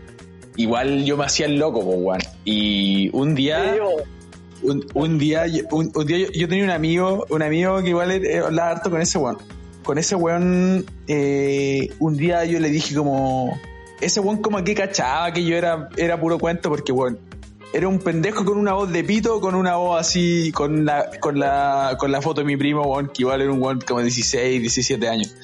igual 0.58 1.06
yo 1.06 1.16
me 1.16 1.25
hacía 1.25 1.46
el 1.46 1.58
loco, 1.58 1.80
weón. 1.80 2.20
Y 2.44 3.10
un 3.14 3.34
día, 3.36 3.75
un, 4.63 4.85
un 4.93 5.17
día, 5.17 5.45
un, 5.71 5.91
un 5.93 6.05
día 6.05 6.17
yo, 6.17 6.27
yo 6.31 6.47
tenía 6.47 6.63
un 6.63 6.69
amigo, 6.69 7.25
un 7.29 7.41
amigo 7.41 7.81
que 7.81 7.89
igual 7.89 8.12
eh, 8.12 8.39
hablaba 8.39 8.71
harto 8.71 8.89
con 8.89 9.01
ese 9.01 9.17
weón. 9.17 9.38
Con 9.83 9.97
ese 9.97 10.15
weón, 10.15 10.85
eh, 11.07 11.89
un 12.00 12.17
día 12.17 12.45
yo 12.45 12.59
le 12.59 12.69
dije 12.69 12.95
como, 12.95 13.59
ese 14.01 14.19
weón 14.19 14.41
como 14.41 14.63
que 14.63 14.74
cachaba 14.74 15.31
que 15.31 15.43
yo 15.43 15.55
era, 15.55 15.89
era 15.97 16.19
puro 16.19 16.39
cuento 16.39 16.69
porque 16.69 16.91
weón, 16.91 17.19
era 17.75 17.89
un 17.89 18.00
pendejo 18.00 18.46
con 18.46 18.58
una 18.58 18.72
voz 18.72 18.89
de 18.89 19.03
pito, 19.03 19.41
con 19.41 19.53
una 19.53 19.75
voz 19.75 20.00
así, 20.00 20.53
con 20.53 20.86
la, 20.86 21.10
con 21.20 21.38
la, 21.38 21.98
con 22.00 22.10
la 22.10 22.22
foto 22.22 22.39
de 22.39 22.46
mi 22.46 22.55
primo, 22.55 22.84
weón, 22.84 23.08
que 23.10 23.24
igual 23.24 23.41
era 23.41 23.51
un 23.51 23.62
weón 23.62 23.82
como 23.82 24.01
16, 24.01 24.62
17 24.62 25.10
años. 25.10 25.36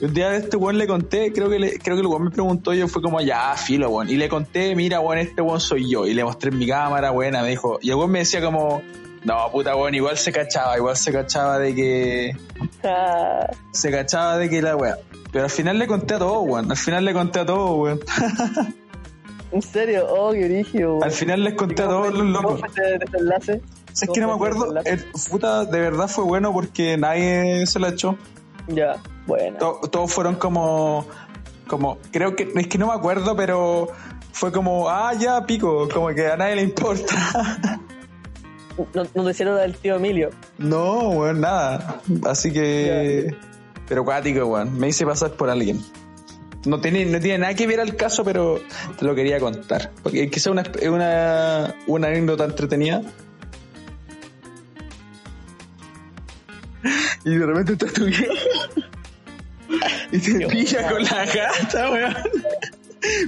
Un 0.00 0.12
día 0.12 0.30
de 0.30 0.38
este 0.38 0.56
weón 0.56 0.76
le 0.76 0.88
conté, 0.88 1.32
creo 1.32 1.48
que 1.48 1.78
creo 1.78 1.94
que 1.96 2.00
el 2.00 2.06
weón 2.06 2.24
me 2.24 2.30
preguntó, 2.30 2.74
yo 2.74 2.88
fue 2.88 3.00
como, 3.00 3.20
ya, 3.20 3.54
filo, 3.56 3.90
weón. 3.90 4.10
Y 4.10 4.16
le 4.16 4.28
conté, 4.28 4.74
mira, 4.74 4.98
weón, 4.98 5.18
este 5.18 5.40
weón 5.40 5.60
soy 5.60 5.88
yo. 5.88 6.04
Y 6.04 6.14
le 6.14 6.24
mostré 6.24 6.50
mi 6.50 6.66
cámara, 6.66 7.10
buena, 7.10 7.42
me 7.42 7.50
dijo, 7.50 7.78
y 7.80 7.90
el 7.90 7.94
weón 7.94 8.10
me 8.10 8.18
decía 8.20 8.42
como, 8.42 8.82
no, 9.22 9.48
puta, 9.52 9.76
weón, 9.76 9.94
igual 9.94 10.18
se 10.18 10.32
cachaba, 10.32 10.76
igual 10.76 10.96
se 10.96 11.12
cachaba 11.12 11.60
de 11.60 11.74
que, 11.76 12.36
se 13.70 13.90
cachaba 13.92 14.36
de 14.36 14.50
que 14.50 14.62
la 14.62 14.74
weón. 14.74 14.96
Pero 15.30 15.44
al 15.44 15.50
final 15.50 15.78
le 15.78 15.86
conté 15.86 16.14
a 16.14 16.18
todo, 16.18 16.40
weón. 16.40 16.72
Al 16.72 16.76
final 16.76 17.04
le 17.04 17.12
conté 17.12 17.38
a 17.38 17.46
todo, 17.46 17.74
weón. 17.76 18.00
¿En 19.52 19.62
serio? 19.62 20.06
Oh, 20.08 20.32
qué 20.32 20.44
origen. 20.44 21.02
Al 21.02 21.10
final 21.10 21.44
les 21.44 21.54
conté 21.54 21.82
a 21.82 21.86
todos 21.86 22.12
los 22.12 22.18
¿Cómo 22.36 22.50
locos. 22.56 22.60
fue 22.74 22.98
desenlace? 22.98 23.60
Es 23.92 24.08
que 24.12 24.20
no 24.20 24.28
me 24.28 24.34
acuerdo. 24.34 24.74
El, 24.84 25.04
puta, 25.30 25.64
de 25.64 25.80
verdad 25.80 26.06
fue 26.08 26.24
bueno 26.24 26.52
porque 26.52 26.96
nadie 26.96 27.66
se 27.66 27.78
la 27.80 27.88
echó. 27.88 28.16
Ya, 28.68 28.96
bueno. 29.26 29.56
To- 29.58 29.80
todos 29.90 30.12
fueron 30.12 30.34
como. 30.36 31.06
Como. 31.66 31.98
Creo 32.12 32.36
que. 32.36 32.52
Es 32.54 32.66
que 32.68 32.78
no 32.78 32.88
me 32.88 32.92
acuerdo, 32.94 33.34
pero. 33.34 33.88
Fue 34.32 34.52
como. 34.52 34.88
Ah, 34.90 35.12
ya, 35.18 35.44
pico. 35.46 35.88
Como 35.92 36.08
que 36.08 36.26
a 36.28 36.36
nadie 36.36 36.56
le 36.56 36.62
importa. 36.62 37.14
No, 38.94 39.02
no 39.12 39.24
te 39.24 39.30
hicieron 39.32 39.56
del 39.56 39.74
tío 39.76 39.96
Emilio. 39.96 40.30
no, 40.58 41.08
weón, 41.08 41.40
nada. 41.40 42.00
Así 42.24 42.52
que. 42.52 43.34
Pero 43.88 44.04
cuático, 44.04 44.46
weón. 44.46 44.78
Me 44.78 44.86
hice 44.88 45.04
pasar 45.04 45.32
por 45.32 45.50
alguien. 45.50 45.80
No 46.64 46.80
tiene, 46.80 47.04
no 47.04 47.20
tiene 47.20 47.38
nada 47.38 47.54
que 47.54 47.66
ver 47.66 47.80
al 47.80 47.94
caso, 47.96 48.24
pero 48.24 48.60
te 48.98 49.04
lo 49.04 49.14
quería 49.14 49.38
contar. 49.38 49.90
Porque 50.02 50.28
quizá 50.28 50.50
una, 50.50 50.62
es 50.62 50.88
una, 50.88 51.74
una 51.86 52.08
anécdota 52.08 52.44
entretenida. 52.44 53.02
Y 57.24 57.36
de 57.36 57.46
repente 57.46 57.72
estás 57.72 57.92
tú 57.94 58.06
Y 60.12 60.18
te 60.18 60.46
pilla 60.46 60.90
con 60.90 61.02
la 61.02 61.26
gata, 61.26 61.90
weón. 61.90 62.16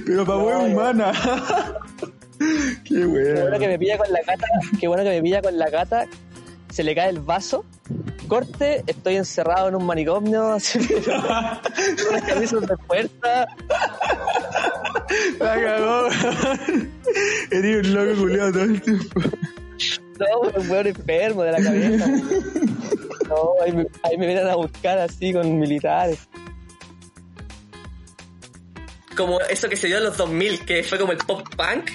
Pero 0.05 0.25
para 0.25 0.39
No, 0.39 0.63
humana. 0.63 1.11
Qué 2.83 2.95
Qué 2.95 3.05
bueno 3.05 3.59
que 3.59 3.67
me 3.67 3.79
pilla 3.79 3.97
con 3.97 4.11
la 4.11 4.21
gata. 4.21 4.47
Qué 4.79 4.87
bueno 4.87 5.03
que 5.03 5.09
me 5.09 5.21
pilla 5.21 5.41
con 5.41 5.57
la 5.57 5.69
gata. 5.69 6.07
Se 6.69 6.83
le 6.83 6.95
cae 6.95 7.09
el 7.09 7.19
vaso. 7.19 7.65
Corte, 8.31 8.81
estoy 8.87 9.17
encerrado 9.17 9.67
en 9.67 9.75
un 9.75 9.85
manicomio. 9.85 10.53
así, 10.53 10.79
pero- 10.87 12.49
con 12.49 12.65
de 12.65 12.77
fuerza. 12.87 13.45
La 15.37 15.61
cagó. 15.61 16.07
Eres 17.51 17.85
un 17.85 17.93
loco 17.93 18.21
culiado 18.21 18.51
todo 18.53 18.63
el 18.63 18.81
tiempo. 18.81 19.21
No, 20.17 20.59
un 20.61 20.69
weón 20.69 20.87
enfermo 20.87 21.43
de 21.43 21.51
la 21.51 21.61
cabeza. 21.61 22.07
No, 23.27 23.49
ahí 23.65 23.73
me, 23.73 23.85
ahí 24.03 24.17
me 24.17 24.27
vienen 24.27 24.47
a 24.47 24.55
buscar 24.55 24.97
así 24.99 25.33
con 25.33 25.59
militares. 25.59 26.19
como 29.17 29.41
eso 29.41 29.67
que 29.67 29.75
se 29.75 29.87
dio 29.87 29.97
en 29.97 30.05
los 30.05 30.15
2000, 30.15 30.63
que 30.65 30.83
fue 30.83 30.97
como 30.97 31.11
el 31.11 31.17
pop 31.17 31.45
punk, 31.57 31.91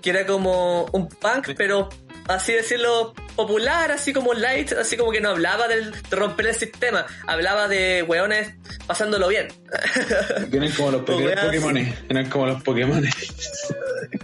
que 0.00 0.10
era 0.10 0.24
como 0.26 0.84
un 0.92 1.08
punk, 1.08 1.54
pero 1.56 1.88
así 2.28 2.52
decirlo, 2.52 3.14
popular, 3.36 3.90
así 3.92 4.12
como 4.12 4.34
light, 4.34 4.72
así 4.72 4.96
como 4.96 5.10
que 5.12 5.20
no 5.20 5.30
hablaba 5.30 5.68
del, 5.68 5.92
de 5.92 6.16
romper 6.16 6.46
el 6.46 6.54
sistema, 6.54 7.06
hablaba 7.26 7.68
de 7.68 8.02
weones 8.02 8.54
pasándolo 8.86 9.28
bien. 9.28 9.48
Eran 10.52 10.70
como 10.72 10.90
los 10.92 11.08
Weón. 11.08 11.34
Pokémones. 11.44 11.94
Eran 12.08 12.28
como 12.28 12.46
los 12.46 12.62
Pokémones. 12.62 13.14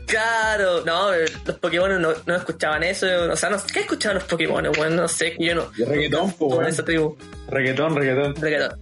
claro, 0.06 0.84
no, 0.84 1.10
los 1.12 1.58
Pokémon 1.58 2.00
no, 2.00 2.12
no 2.26 2.36
escuchaban 2.36 2.82
eso, 2.82 3.06
o 3.30 3.36
sea, 3.36 3.50
no, 3.50 3.58
¿qué 3.72 3.80
escuchaban 3.80 4.16
los 4.18 4.24
Pokémon? 4.24 4.70
Bueno, 4.76 4.96
no 4.96 5.08
sé, 5.08 5.36
yo 5.38 5.54
no. 5.54 5.70
Y 5.76 5.84
reggaetón, 5.84 6.30
Con 6.32 6.48
weón. 6.52 6.66
esa 6.66 6.84
tribu. 6.84 7.16
Reggaetón, 7.48 7.96
reggaetón. 7.96 8.34
Reggaetón. 8.36 8.80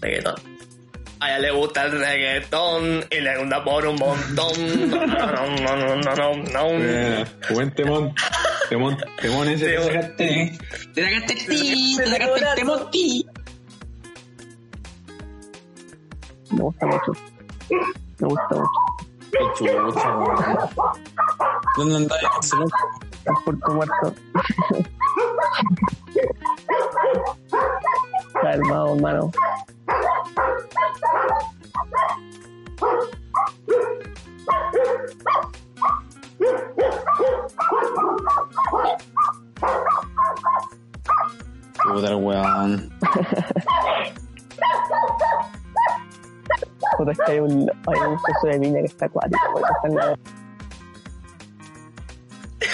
Reggaetón. 0.00 0.34
A 1.20 1.28
ella 1.28 1.38
le 1.38 1.50
gusta 1.52 1.84
el 1.84 1.92
reggaetón 2.00 3.04
y 3.08 3.20
le 3.20 3.38
gusta 3.38 3.62
por 3.62 3.86
un 3.86 3.94
montón. 3.96 4.52
No, 4.92 5.06
no, 5.06 5.76
no, 5.76 5.96
no, 5.96 5.96
no, 5.96 6.14
no, 6.16 6.34
no. 6.52 6.64
Buena. 6.68 7.24
Buen 7.50 7.74
temón. 7.74 8.14
Temón, 8.68 8.96
temón 9.20 9.48
ese. 9.48 9.68
Temón. 9.70 9.88
Te 9.88 9.92
sacaste. 9.92 10.58
Te 10.94 11.04
sacaste 11.04 11.32
el 11.32 11.46
ti, 11.46 11.96
te 11.96 12.06
sacaste 12.06 12.40
el 12.40 12.54
temón 12.54 12.90
ti. 12.90 13.26
Me 16.50 16.62
gusta 16.62 16.86
mucho. 16.86 17.12
Me 18.18 18.28
gusta 18.28 18.54
mucho. 18.54 18.70
Qué 19.32 19.38
chucha, 19.56 20.16
weón. 20.18 20.36
¿Dónde? 21.76 22.14
Estás 23.22 23.38
por 23.44 23.58
tu 23.60 23.72
muerto. 23.72 24.14
Calmado, 28.42 28.94
hermano. 28.94 29.30
Puta 42.02 42.14
el 42.14 42.16
weón. 42.24 42.90
Puta, 46.98 47.12
es 47.12 47.18
que 47.24 47.32
hay 47.32 47.38
un, 47.38 47.70
hay 47.86 48.00
un 48.00 48.16
proceso 48.20 48.46
de 48.48 48.58
mina 48.58 48.80
que 48.80 48.86
está 48.86 49.06
acuático. 49.06 49.38
porque 49.52 49.68
está 49.72 49.88
en 49.88 49.94
la- 49.94 50.18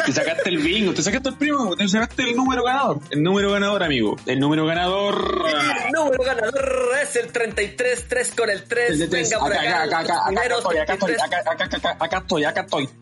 Te 0.07 0.13
sacaste 0.13 0.49
el 0.49 0.59
bingo, 0.59 0.95
te 0.95 1.03
sacaste 1.03 1.29
el 1.29 1.35
primo, 1.37 1.77
te 1.77 1.87
sacaste 1.89 2.23
el 2.23 2.37
número 2.37 2.65
ganador. 2.65 3.01
El 3.11 3.23
número 3.23 3.53
ganador, 3.53 3.83
amigo. 3.83 4.17
El 4.25 4.41
número 4.41 4.65
ganador. 4.65 5.45
El 5.85 5.93
número 5.93 6.25
ganador 6.25 6.65
es 7.03 7.17
el 7.17 7.31
33, 7.31 8.09
3 8.09 8.35
con 8.35 8.49
el 8.49 8.65
3. 8.65 8.91
El 8.93 8.99
de 9.01 9.09
tres. 9.09 9.29
Venga 9.31 9.41
por 9.45 9.53
Acá, 9.53 9.85
estoy, 9.85 10.79
acá 10.79 10.93
estoy, 10.95 11.15
33. 11.17 11.23
acá, 11.23 11.39
acá, 11.39 11.65
acá, 11.65 11.77
acá, 11.77 11.97
acá 12.05 12.19
estoy, 12.19 12.45
acá 12.45 12.61
estoy. 12.63 12.89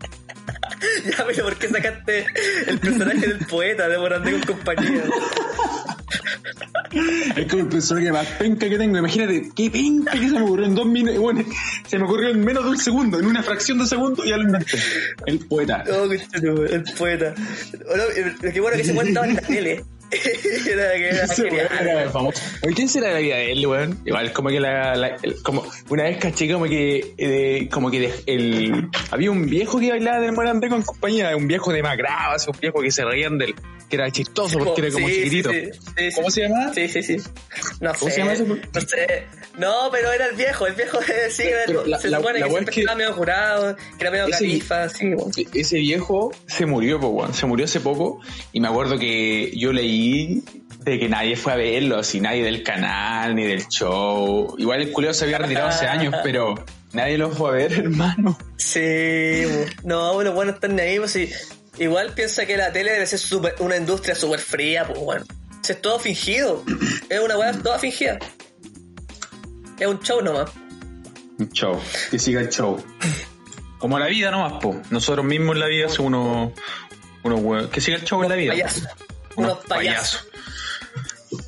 Ya, 1.07 1.25
pero 1.27 1.45
¿por 1.45 1.57
qué 1.57 1.69
sacaste 1.69 2.27
el 2.67 2.79
personaje 2.79 3.27
del 3.27 3.39
poeta 3.47 3.89
de 3.89 3.97
Morandé 3.99 4.33
con 4.33 4.43
compañía? 4.57 5.05
Es 7.37 7.47
como 7.47 7.63
el 7.63 7.69
personaje 7.69 8.13
más 8.13 8.27
penca 8.39 8.69
que 8.69 8.79
tengo. 8.79 8.99
Imagínate, 8.99 9.51
qué 9.55 9.71
penca 9.71 10.13
que 10.13 10.29
se 10.29 10.35
me 10.35 10.43
ocurrió 10.43 10.67
en 10.67 10.75
dos 10.75 10.87
minutos. 10.87 11.19
Bueno, 11.19 11.45
se 11.87 11.99
me 11.99 12.05
ocurrió 12.05 12.31
en 12.31 12.45
menos 12.45 12.65
de 12.65 12.71
un 12.71 12.79
segundo, 12.79 13.19
en 13.19 13.27
una 13.27 13.43
fracción 13.43 13.79
de 13.79 13.87
segundo, 13.87 14.25
ya 14.25 14.37
lo 14.37 14.45
inventé. 14.45 14.79
El 15.27 15.39
poeta. 15.41 15.83
El 15.83 16.85
poeta. 16.99 17.35
Eh, 18.17 18.53
qué 18.53 18.61
bueno 18.61 18.77
que 18.77 18.85
se 18.85 18.95
cuenta 18.95 19.25
en 19.27 19.35
la 19.35 19.41
tele. 19.41 19.85
era, 20.71 20.93
que 20.95 21.09
era 21.09 21.25
Ese 21.25 21.43
weón 21.43 21.69
genial. 21.69 21.89
era 21.99 22.11
famoso. 22.11 22.41
Oye, 22.63 22.75
¿Quién 22.75 22.89
será 22.89 23.13
la 23.13 23.19
vida 23.19 23.37
de 23.37 23.53
él, 23.53 23.67
weón? 23.67 23.99
Igual, 24.05 24.33
como 24.33 24.49
que 24.51 24.61
la, 24.61 24.95
la- 24.95 25.17
el- 25.23 25.43
como 25.43 25.65
una 25.89 26.05
vez 26.05 26.19
caché 26.19 26.51
como 26.53 26.65
que, 26.67 27.15
eh, 27.19 27.69
como 27.71 27.91
que 27.91 28.01
de- 28.01 28.15
el, 28.27 28.89
había 29.11 29.31
un 29.31 29.47
viejo 29.47 29.79
que 29.81 29.91
bailaba 29.91 30.21
del 30.21 30.33
Morandé 30.33 30.69
con 30.69 30.83
compañía, 30.83 31.35
un 31.37 31.47
viejo 31.49 31.73
demacrado, 31.73 32.35
así, 32.35 32.49
un 32.51 32.59
viejo 32.61 32.81
que 32.81 32.91
se 32.91 33.05
reían 33.05 33.39
del, 33.39 33.55
que 33.89 33.97
era 33.97 34.11
chistoso 34.11 34.59
porque 34.59 34.81
era 34.83 34.91
como 34.91 35.09
Sí, 35.09 35.15
chiquitito. 35.15 35.51
sí, 35.51 35.65
sí, 35.73 35.81
sí. 36.11 36.15
¿Cómo 36.17 36.31
se 36.31 36.43
llama? 36.43 36.73
Sí, 36.75 36.89
sí, 36.89 37.03
sí. 37.03 37.17
No 37.81 37.93
¿Cómo 37.95 38.09
sé. 38.11 38.15
se 38.15 38.19
llama 38.21 38.33
ese? 38.33 38.45
No 38.45 38.81
sé. 38.81 39.25
No, 39.59 39.89
pero 39.91 40.13
era 40.13 40.27
el 40.27 40.37
viejo. 40.37 40.67
El 40.67 40.75
viejo 40.75 40.99
eh, 41.01 41.31
sí, 41.31 41.45
Pero 41.67 41.87
la- 41.87 41.99
se 41.99 42.11
supone 42.11 42.39
la 42.41 42.47
que 42.47 42.53
siempre 42.53 42.71
es 42.71 42.75
que- 42.75 42.81
estaba 42.81 42.99
medio 42.99 43.13
jurado, 43.15 43.77
que 43.77 43.83
era 44.01 44.11
medio 44.11 44.27
Ese- 44.27 44.33
califa, 44.45 44.89
sí. 44.89 45.07
E- 45.39 45.61
Ese 45.61 45.79
viejo 45.79 46.33
se 46.47 46.67
murió, 46.67 47.01
po, 47.01 47.09
weón. 47.09 47.33
Se 47.33 47.47
murió 47.47 47.65
hace 47.65 47.81
poco 47.81 48.21
y 48.53 48.61
me 48.61 48.69
acuerdo 48.69 48.99
que 48.99 49.53
yo 49.57 49.73
leí 49.73 49.96
de 50.81 50.99
que 50.99 51.09
nadie 51.09 51.37
fue 51.37 51.53
a 51.53 51.57
verlo, 51.57 51.99
así 51.99 52.21
nadie 52.21 52.43
del 52.45 52.63
canal 52.63 53.35
ni 53.35 53.45
del 53.45 53.67
show. 53.69 54.55
Igual 54.59 54.83
el 54.83 54.93
culeo 54.93 55.13
se 55.15 55.25
había 55.25 55.39
retirado 55.39 55.69
hace 55.69 55.87
años, 55.87 56.15
pero 56.23 56.55
nadie 56.93 57.19
lo 57.19 57.31
fue 57.31 57.49
a 57.51 57.53
ver, 57.53 57.73
hermano. 57.85 58.39
Sí, 58.57 59.43
no, 59.85 60.15
bueno, 60.15 60.33
bueno, 60.33 60.53
están 60.53 60.79
ahí, 60.81 60.99
pues 60.99 61.13
sí. 61.13 61.31
Igual 61.79 62.13
piensa 62.15 62.47
que 62.47 62.57
la 62.57 62.73
tele 62.73 62.93
debe 62.93 63.07
ser 63.07 63.19
súper- 63.19 63.55
una 63.59 63.77
industria 63.77 64.15
súper 64.15 64.41
fría, 64.41 64.87
pues 64.87 64.99
bueno. 64.99 65.25
Si 65.63 65.73
Es 65.73 65.83
todo 65.83 65.99
fingido. 65.99 66.63
Es 67.11 67.21
una 67.21 67.37
weá 67.37 67.53
toda 67.53 67.79
fingida. 67.79 68.19
Es 69.79 69.87
un 69.87 70.01
show 70.01 70.23
nomás. 70.23 70.51
Un 71.39 71.51
show, 71.51 71.79
que 72.11 72.19
siga 72.19 72.41
el 72.41 72.49
show. 72.49 72.83
Como 73.79 73.99
la 73.99 74.07
vida 74.07 74.31
nomás, 74.31 74.55
po. 74.63 74.81
Nosotros 74.91 75.25
mismos 75.27 75.55
en 75.57 75.61
la 75.61 75.67
vida 75.67 75.89
somos 75.91 76.53
unos, 77.23 77.41
weón. 77.43 77.69
Que 77.69 77.81
siga 77.83 77.99
el 77.99 78.05
show 78.05 78.23
en 78.23 78.31
la 78.31 78.37
vida. 78.37 78.55
Unos 79.37 79.59
payasos. 79.67 80.27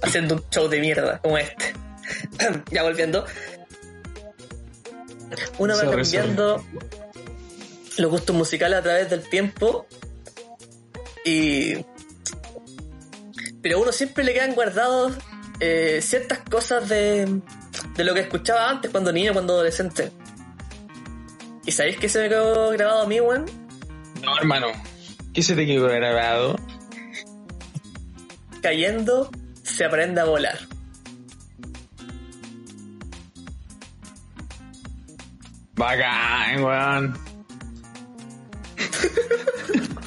Haciendo 0.03 0.37
un 0.37 0.45
show 0.51 0.69
de 0.69 0.81
mierda 0.81 1.19
como 1.19 1.39
este. 1.39 1.75
ya 2.71 2.83
volviendo. 2.83 3.25
Uno 5.59 5.75
va 5.75 5.81
Sorry, 5.81 6.03
cambiando 6.03 6.65
los 7.99 8.11
gustos 8.11 8.35
musicales 8.35 8.79
a 8.79 8.83
través 8.83 9.11
del 9.11 9.29
tiempo. 9.29 9.87
Y. 11.25 11.85
Pero 13.63 13.79
a 13.79 13.81
uno 13.81 13.93
siempre 13.93 14.25
le 14.25 14.35
quedan 14.35 14.55
guardados 14.55 15.15
eh, 15.61 16.01
ciertas 16.01 16.39
cosas 16.41 16.89
de, 16.89 17.41
de 17.97 18.05
lo 18.05 18.15
que 18.15 18.21
escuchaba 18.21 18.71
antes 18.71 18.91
cuando 18.91 19.13
niño, 19.13 19.33
cuando 19.33 19.55
adolescente. 19.55 20.13
¿Y 21.67 21.73
sabéis 21.73 21.99
qué 21.99 22.09
se 22.09 22.21
me 22.21 22.29
quedó 22.29 22.71
grabado 22.71 23.03
a 23.03 23.07
mí, 23.07 23.21
weón? 23.21 23.45
No, 24.23 24.39
hermano. 24.39 24.69
¿Qué 25.35 25.43
se 25.43 25.55
te 25.55 25.67
quedó 25.67 25.89
grabado? 25.89 26.57
Cayendo, 28.63 29.31
se 29.63 29.85
aprende 29.85 30.21
a 30.21 30.25
volar. 30.25 30.59
Bacán, 35.77 36.65
weón. 36.65 37.19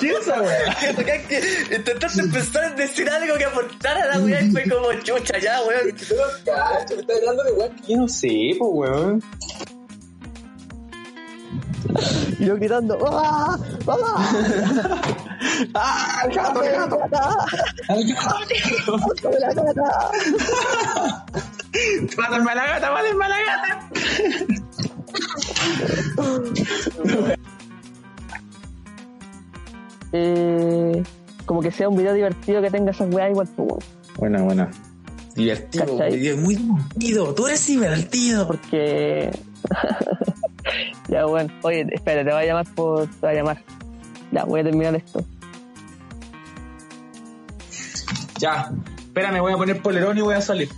¿Qué 0.00 0.10
es 0.10 0.18
esa 0.20 0.40
weá? 0.40 0.76
intentaste 1.76 2.20
empezar 2.20 2.64
a 2.64 2.70
decir 2.70 3.08
algo 3.08 3.36
que 3.36 3.44
aportara 3.44 4.02
a 4.04 4.06
la 4.18 4.24
weá 4.24 4.42
y 4.42 4.50
fue 4.50 4.68
como 4.68 4.92
chucha 5.02 5.38
ya, 5.38 5.60
weón. 5.62 5.86
me 5.86 5.92
estás 5.92 7.16
hablando 7.18 7.42
de 7.44 7.52
weón 7.52 7.76
que 7.76 7.92
yo 7.92 7.98
no 7.98 8.08
sé, 8.08 8.54
pues 8.58 8.70
weón. 8.72 9.22
Y 12.38 12.44
yo 12.44 12.56
gritando, 12.56 12.98
¡ah! 13.10 13.58
¡Mamá! 13.86 15.24
¡Ah, 15.74 16.22
el 16.26 16.34
gato, 16.34 16.62
el 16.62 16.72
gato! 16.72 16.98
¡El 17.88 18.14
gato! 18.14 18.98
¡Come 19.22 19.38
la 19.38 19.52
gata! 19.54 20.10
¡Mátenme 22.16 22.50
a 22.50 22.54
la 22.54 22.66
gata, 22.66 22.92
mátenme 22.92 23.24
a 23.24 23.28
la 23.28 23.38
gata! 23.38 23.90
Eh, 30.12 31.02
como 31.44 31.60
que 31.60 31.70
sea 31.70 31.88
un 31.88 31.96
video 31.96 32.14
divertido 32.14 32.62
que 32.62 32.70
tenga 32.70 32.92
esas 32.92 33.12
weas 33.12 33.30
igual, 33.30 33.48
weón. 33.56 33.78
Buena, 34.16 34.42
buena. 34.42 34.70
Divertido, 35.34 35.98
video 36.10 36.36
muy 36.38 36.56
divertido. 36.56 37.34
Tú 37.34 37.46
eres 37.46 37.66
divertido. 37.66 38.46
porque 38.46 39.30
ya 41.08 41.24
bueno 41.26 41.52
oye 41.62 41.86
espera 41.92 42.24
te 42.24 42.32
voy 42.32 42.42
a 42.42 42.46
llamar 42.46 42.66
por 42.74 43.06
te 43.06 43.20
voy 43.20 43.30
a 43.30 43.34
llamar 43.34 43.62
ya 44.30 44.44
voy 44.44 44.60
a 44.60 44.64
terminar 44.64 44.94
esto 44.94 45.24
Ya. 48.38 48.70
Espérame, 48.98 49.40
voy 49.40 49.52
a 49.52 49.56
poner 49.56 49.82
polerón 49.82 50.18
y 50.18 50.20
voy 50.20 50.34
a 50.34 50.40
salir. 50.40 50.68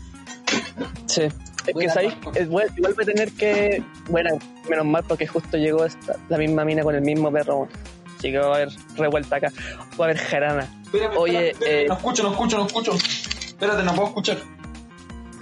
sí 1.07 1.23
es 1.67 1.75
que 1.75 1.89
sabéis 1.91 2.15
es 2.35 2.49
bueno, 2.49 2.73
igual 2.75 2.95
voy 2.95 3.03
a 3.03 3.07
tener 3.07 3.33
que 3.33 3.83
bueno 4.09 4.39
menos 4.69 4.87
mal 4.87 5.05
porque 5.07 5.27
justo 5.27 5.59
llegó 5.59 5.85
esta, 5.85 6.17
la 6.31 6.39
misma 6.39 6.65
mina 6.65 6.83
con 6.83 6.95
el 6.95 7.03
mismo 7.03 7.31
perro 7.31 7.69
así 8.17 8.31
que 8.33 8.39
va 8.39 8.47
a 8.47 8.55
haber 8.57 8.71
revuelta 8.97 9.37
acá 9.37 9.53
va 10.01 10.07
a 10.07 10.09
haber 10.09 10.17
jarana 10.17 10.81
Espérame, 10.93 11.19
Oye, 11.19 11.51
espérame, 11.51 11.83
eh, 11.83 11.87
no 11.87 11.95
escucho, 11.95 12.23
no 12.25 12.31
escucho, 12.33 12.59
no 12.59 12.67
escucho. 12.67 12.93
Espérate, 12.95 13.85
no 13.85 13.95
puedo 13.95 14.09
escuchar. 14.09 14.39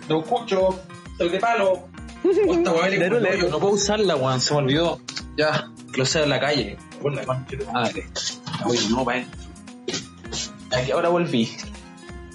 No 0.07 0.21
escucho. 0.21 0.79
Soy 1.17 1.31
de 1.31 1.39
palo. 1.39 1.89
Esta 2.23 2.73
weá. 2.73 3.09
No 3.49 3.59
puedo 3.59 3.73
usarla, 3.73 4.17
weón. 4.17 4.43
Se 4.43 4.53
me 4.53 4.59
olvidó. 4.59 5.01
Ya, 5.39 5.71
que 5.91 6.01
lo 6.01 6.05
sea 6.05 6.25
en 6.25 6.29
la 6.29 6.39
calle. 6.39 6.77
Por 7.01 7.15
la 7.15 7.23
madre. 7.25 8.07
Oye, 8.67 8.81
no, 8.91 9.07
pa' 9.07 9.25
Aquí 10.77 10.91
ahora 10.91 11.09
volví. 11.09 11.49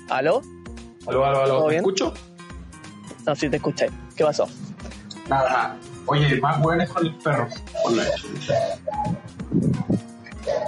Aló 0.09 0.41
Aló, 1.07 1.25
aló, 1.25 1.43
aló. 1.43 1.57
¿Todo 1.57 1.67
¿Me 1.67 1.75
escucho? 1.77 2.13
no 3.25 3.35
sí 3.35 3.49
te 3.49 3.57
escuché 3.57 3.89
qué 4.15 4.23
pasó 4.23 4.47
Nada. 5.29 5.77
Oye, 6.05 6.35
más 6.41 6.59
weones 6.61 6.89
con 6.89 7.05
el 7.05 7.15
perro. 7.15 7.47
Hola. 7.85 8.03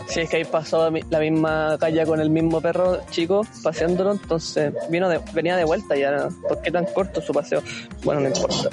si 0.07 0.21
es 0.21 0.29
que 0.29 0.37
ahí 0.37 0.45
pasó 0.45 0.89
la 1.09 1.19
misma 1.19 1.77
calle 1.77 2.05
con 2.05 2.21
el 2.21 2.29
mismo 2.29 2.61
perro 2.61 3.01
chico 3.11 3.45
paseándolo 3.61 4.13
entonces 4.13 4.73
vino 4.89 5.09
de, 5.09 5.19
venía 5.33 5.57
de 5.57 5.65
vuelta 5.65 5.97
ya 5.97 6.29
¿por 6.47 6.61
qué 6.61 6.71
tan 6.71 6.85
corto 6.85 7.21
su 7.21 7.33
paseo? 7.33 7.61
bueno 8.05 8.21
no 8.21 8.27
importa 8.27 8.69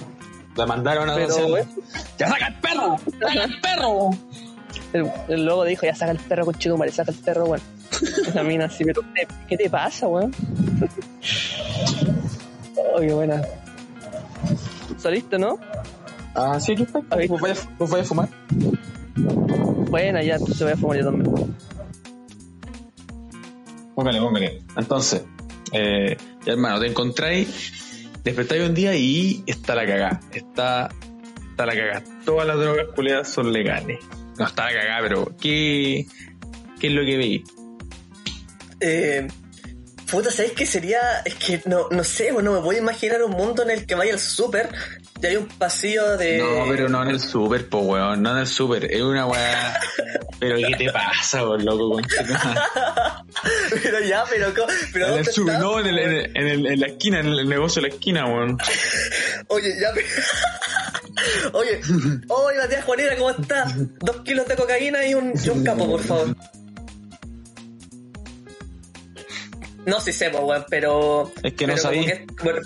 La 0.55 0.67
mandaron 0.67 1.11
a 1.11 1.17
Pero, 1.17 1.49
güey. 1.49 1.65
¡Ya 2.19 2.29
saca 2.29 2.47
el 2.47 2.55
perro! 2.61 2.97
¡Saca 3.21 3.45
el 3.45 3.61
perro! 3.61 4.11
El, 4.93 5.11
el 5.29 5.45
logo 5.45 5.65
dijo, 5.65 5.87
ya 5.87 5.95
saca 5.95 6.13
el 6.13 6.19
perro 6.19 6.45
con 6.45 6.55
Chitumare, 6.55 6.93
saca 6.93 7.11
el 7.11 7.19
perro, 7.19 7.47
weón. 7.47 7.61
La 8.35 8.43
mina 8.43 8.67
así, 8.67 8.85
pero 8.85 9.03
¿qué, 9.15 9.27
qué 9.49 9.57
te 9.57 9.71
pasa, 9.71 10.09
weón? 10.09 10.33
Oh, 12.95 13.01
qué 13.01 13.13
buena. 13.13 13.43
¿Saliste, 14.99 15.39
no? 15.39 15.59
Ah, 16.35 16.59
sí, 16.61 16.75
¿qué 16.75 16.83
está? 16.83 17.01
¿Vos 17.01 17.41
vaya, 17.41 17.55
vos 17.79 17.91
vaya 17.91 18.03
a 18.03 18.07
fumar? 18.07 18.29
Buena, 19.91 20.23
ya, 20.23 20.35
entonces 20.35 20.63
voy 20.63 20.73
a 20.73 20.77
fumar 20.77 20.99
yo 20.99 21.05
también. 21.05 21.57
Póngale, 23.95 24.21
póngale. 24.21 24.63
Entonces, 24.77 25.23
eh, 25.73 26.17
ya 26.45 26.53
hermano, 26.53 26.81
te 26.81 26.87
encontráis, 26.87 28.09
despertáis 28.25 28.69
un 28.69 28.75
día 28.75 28.95
y 28.95 29.43
está 29.47 29.75
la 29.75 29.87
cagada. 29.87 30.21
Está, 30.33 30.91
está 31.51 31.67
la 31.67 31.75
cagada. 31.75 32.05
Todas 32.25 32.47
las 32.47 32.59
drogas 32.59 32.87
culiadas 32.95 33.29
son 33.29 33.53
legales. 33.53 34.01
No 34.39 34.47
está 34.47 34.65
la 34.65 34.81
cagada, 34.81 35.01
pero 35.03 35.37
¿qué, 35.41 36.07
qué 36.81 36.87
es 36.87 36.93
lo 36.93 37.05
que 37.05 37.17
veis? 37.17 37.43
Eh, 38.83 39.29
puta, 40.11 40.31
¿sabéis 40.31 40.53
qué 40.55 40.67
sería? 40.67 40.99
Es 41.25 41.35
que 41.37 41.63
no, 41.67 41.89
no 41.91 42.05
sé, 42.05 42.33
bueno, 42.33 42.53
me 42.53 42.59
voy 42.61 42.77
a 42.77 42.79
imaginar 42.81 43.23
un 43.23 43.31
mundo 43.33 43.63
en 43.63 43.71
el 43.71 43.87
que 43.87 43.95
vaya 43.95 44.13
al 44.13 44.19
súper 44.21 44.69
y 45.23 45.27
hay 45.27 45.37
un 45.37 45.47
pasillo 45.47 46.17
de. 46.17 46.39
No, 46.39 46.65
pero 46.69 46.89
no 46.89 47.03
en 47.03 47.11
el 47.11 47.21
super, 47.21 47.69
po 47.69 47.79
weón, 47.81 48.23
no 48.23 48.33
en 48.33 48.39
el 48.39 48.47
super. 48.47 48.85
Es 48.93 49.01
una 49.03 49.27
weá. 49.27 49.79
pero 50.41 50.57
¿qué 50.57 50.75
te 50.77 50.91
pasa, 50.93 51.45
por 51.45 51.63
loco, 51.63 51.95
madre? 51.95 52.09
pero 53.83 54.01
ya, 54.01 54.25
pero. 54.29 54.53
pero 54.93 55.07
En 55.07 55.11
el 55.13 55.17
¿dónde 55.19 55.33
super, 55.33 55.55
está? 55.55 55.65
no, 55.65 55.81
en, 55.81 55.87
el, 55.87 55.99
en, 55.99 56.11
el- 56.11 56.37
en, 56.37 56.47
el- 56.49 56.67
en 56.67 56.81
la 56.81 56.87
esquina, 56.89 57.21
en 57.21 57.27
el 57.29 57.49
negocio 57.49 57.81
de 57.83 57.89
la 57.89 57.95
esquina, 57.95 58.27
weón. 58.27 58.59
Oye, 59.49 59.75
ya. 59.81 59.89
pero- 59.95 60.07
Oye, 61.53 61.81
oye, 62.29 62.59
Matías 62.59 62.85
Juanera, 62.85 63.17
¿cómo 63.17 63.31
estás? 63.31 63.73
Dos 64.01 64.23
kilos 64.23 64.49
de 64.49 64.57
cocaína 64.57 65.07
y 65.07 65.15
un, 65.15 65.33
y 65.45 65.49
un 65.51 65.63
capo, 65.63 65.87
por 65.89 66.03
favor. 66.03 66.35
No, 69.87 70.01
sé, 70.01 70.31
pues, 70.31 70.43
weón, 70.43 70.65
pero. 70.71 71.31
Es 71.43 71.53
que 71.55 71.67
no 71.67 71.73
pero 71.75 71.83
sabí. 71.83 71.97
como 71.99 72.07
que- 72.07 72.27
bueno. 72.45 72.61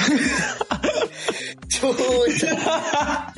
Chucha. 1.68 3.32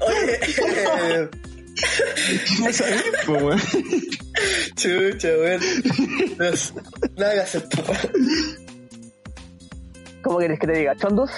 Oye, 0.00 1.28
No 2.60 2.72
sabí, 2.72 3.00
po 3.26 3.32
weón. 3.32 3.60
chucha, 4.76 5.28
weón. 5.28 5.60
No, 6.38 6.50
no 7.16 7.26
hagas 7.26 7.54
esto. 7.54 7.82
¿Cómo 10.22 10.38
querés 10.38 10.58
que 10.58 10.66
te 10.66 10.72
diga? 10.78 10.94
¿Chondus? 10.96 11.30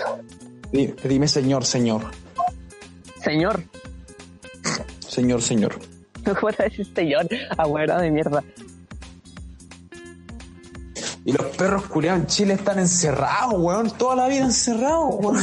Dime, 0.73 0.95
dime 1.05 1.29
señor, 1.29 1.65
señor. 1.65 2.03
Señor. 3.23 3.63
Señor, 5.09 5.43
señor. 5.43 5.79
No 6.25 6.35
puedo 6.35 6.57
decir 6.65 6.87
señor. 6.95 7.29
Abuela 7.59 8.01
de 8.01 8.11
mierda. 8.11 8.43
Y 11.25 11.33
los 11.33 11.47
perros 11.57 11.87
culiados 11.87 12.21
en 12.21 12.27
Chile 12.27 12.55
están 12.55 12.79
encerrados, 12.79 13.55
weón. 13.57 13.91
Toda 13.93 14.17
la 14.17 14.29
vida 14.29 14.45
encerrados, 14.45 15.15
weón. 15.19 15.43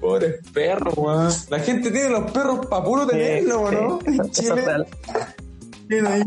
Pobres 0.00 0.36
perros, 0.52 0.94
weón. 0.96 1.32
La 1.48 1.58
gente 1.60 1.90
tiene 1.90 2.10
los 2.10 2.30
perros 2.30 2.66
para 2.66 2.84
puro 2.84 3.06
tenerlos, 3.06 3.70
Sí, 3.70 3.76
¿no? 3.76 3.98
sí, 4.00 4.06
En 4.06 4.30
Chile 4.30 4.62
tienen 5.88 6.06
ahí. 6.06 6.22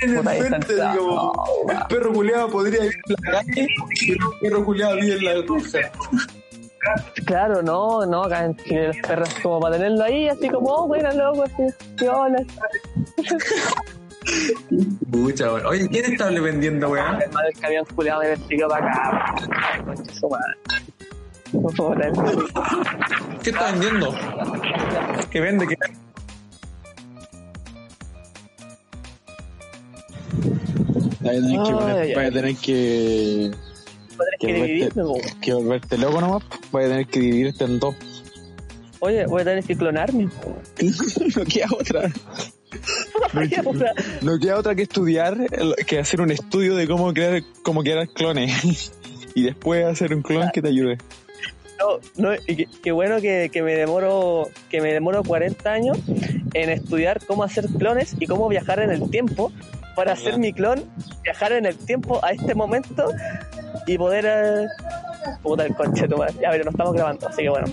Tienen 0.00 0.18
enfrente, 0.18 0.74
como, 0.98 1.32
el 1.68 1.86
perro 1.88 2.12
culiado 2.12 2.50
podría 2.50 2.80
vivir 2.80 2.98
en 3.06 3.14
la 3.24 3.30
calle 3.30 3.68
y 4.00 4.12
el 4.12 4.18
perro 4.40 4.64
culiado 4.64 4.96
vive 4.96 5.14
en 5.14 5.24
la 5.24 5.46
rusa. 5.46 5.78
Claro, 7.26 7.62
no, 7.62 8.04
no, 8.06 8.24
acá 8.24 8.44
en 8.44 8.56
Chile 8.56 8.88
los 8.88 8.96
perros 8.96 9.28
como 9.42 9.60
para 9.60 9.76
tenerlo 9.76 10.02
ahí, 10.02 10.28
así 10.28 10.48
como, 10.48 10.68
oh, 10.70 10.88
buena 10.88 11.12
loco, 11.12 11.44
así, 11.44 11.62
sí, 11.98 12.06
Pucha, 15.10 15.52
weón. 15.52 15.66
Oye, 15.66 15.88
¿quién 15.88 16.04
está 16.12 16.30
vendiendo, 16.30 16.88
weón? 16.90 17.20
El 17.22 17.30
madre 17.32 17.48
del 17.52 17.60
camión 17.60 17.84
culiado 17.94 18.22
me 18.22 18.28
persiguió 18.28 18.68
para 18.68 18.86
acá. 18.90 19.34
Concha 19.84 20.14
su 20.14 20.28
madre. 20.28 20.54
Puta, 21.52 22.06
el- 22.06 23.38
¿Qué 23.42 23.50
está 23.50 23.72
vendiendo? 23.72 24.14
¿Qué 25.30 25.40
vende? 25.40 25.66
¿Qué 25.68 25.76
vende? 25.80 25.98
Vaya 31.20 31.38
a 31.38 31.42
tener 31.42 31.62
que, 31.62 31.72
poner- 31.72 32.14
vaya 32.14 32.20
a 32.20 32.22
ay. 32.22 32.32
tener 32.32 32.56
que, 32.56 33.50
que, 34.40 34.46
que 34.46 34.52
dividirme, 34.54 35.02
volverte, 35.02 35.40
que 35.40 35.52
volverte 35.54 35.98
loco 35.98 36.20
nomás. 36.20 36.42
Vaya 36.72 36.86
a 36.86 36.90
tener 36.90 37.06
que 37.06 37.20
dividirte 37.20 37.64
en 37.64 37.78
dos. 37.78 37.94
Oye, 39.00 39.26
voy 39.26 39.42
a 39.42 39.44
tener 39.44 39.64
que 39.64 39.76
clonarme. 39.76 40.24
no 41.36 41.44
queda 41.44 41.66
otra. 41.78 42.10
O 43.64 43.74
sea, 43.76 43.92
No 44.22 44.38
queda 44.38 44.58
otra 44.58 44.74
que 44.74 44.82
estudiar, 44.82 45.36
que 45.86 45.98
hacer 45.98 46.20
un 46.20 46.30
estudio 46.30 46.74
de 46.74 46.86
cómo 46.86 47.12
crear, 47.12 47.42
cómo 47.62 47.82
crear 47.82 48.08
clones. 48.08 48.92
y 49.34 49.42
después 49.42 49.84
hacer 49.84 50.14
un 50.14 50.22
clon 50.22 50.50
que 50.52 50.62
te 50.62 50.68
ayude. 50.68 50.98
no, 51.78 51.98
no, 52.16 52.34
y 52.46 52.66
qué, 52.66 52.92
bueno 52.92 53.20
que, 53.20 53.50
que 53.52 53.62
me 53.62 53.74
demoro 53.74 54.48
que 54.70 54.80
me 54.80 54.92
demoro 54.92 55.22
40 55.22 55.72
años 55.72 55.98
en 56.54 56.70
estudiar 56.70 57.24
cómo 57.26 57.44
hacer 57.44 57.66
clones 57.66 58.14
y 58.18 58.26
cómo 58.26 58.48
viajar 58.48 58.80
en 58.80 58.90
el 58.90 59.10
tiempo 59.10 59.52
para 59.94 60.12
hacer 60.12 60.38
mi 60.38 60.52
clon, 60.52 60.84
viajar 61.22 61.52
en 61.52 61.66
el 61.66 61.76
tiempo 61.76 62.24
a 62.24 62.32
este 62.32 62.54
momento 62.54 63.10
y 63.86 63.98
poder 63.98 64.26
eh, 64.26 64.66
Puta 65.42 65.64
el 65.66 65.74
conche, 65.74 66.08
tu 66.08 66.16
madre. 66.16 66.34
Ya, 66.40 66.50
pero 66.50 66.64
no 66.64 66.70
estamos 66.70 66.94
grabando, 66.94 67.28
así 67.28 67.42
que 67.42 67.48
bueno. 67.48 67.66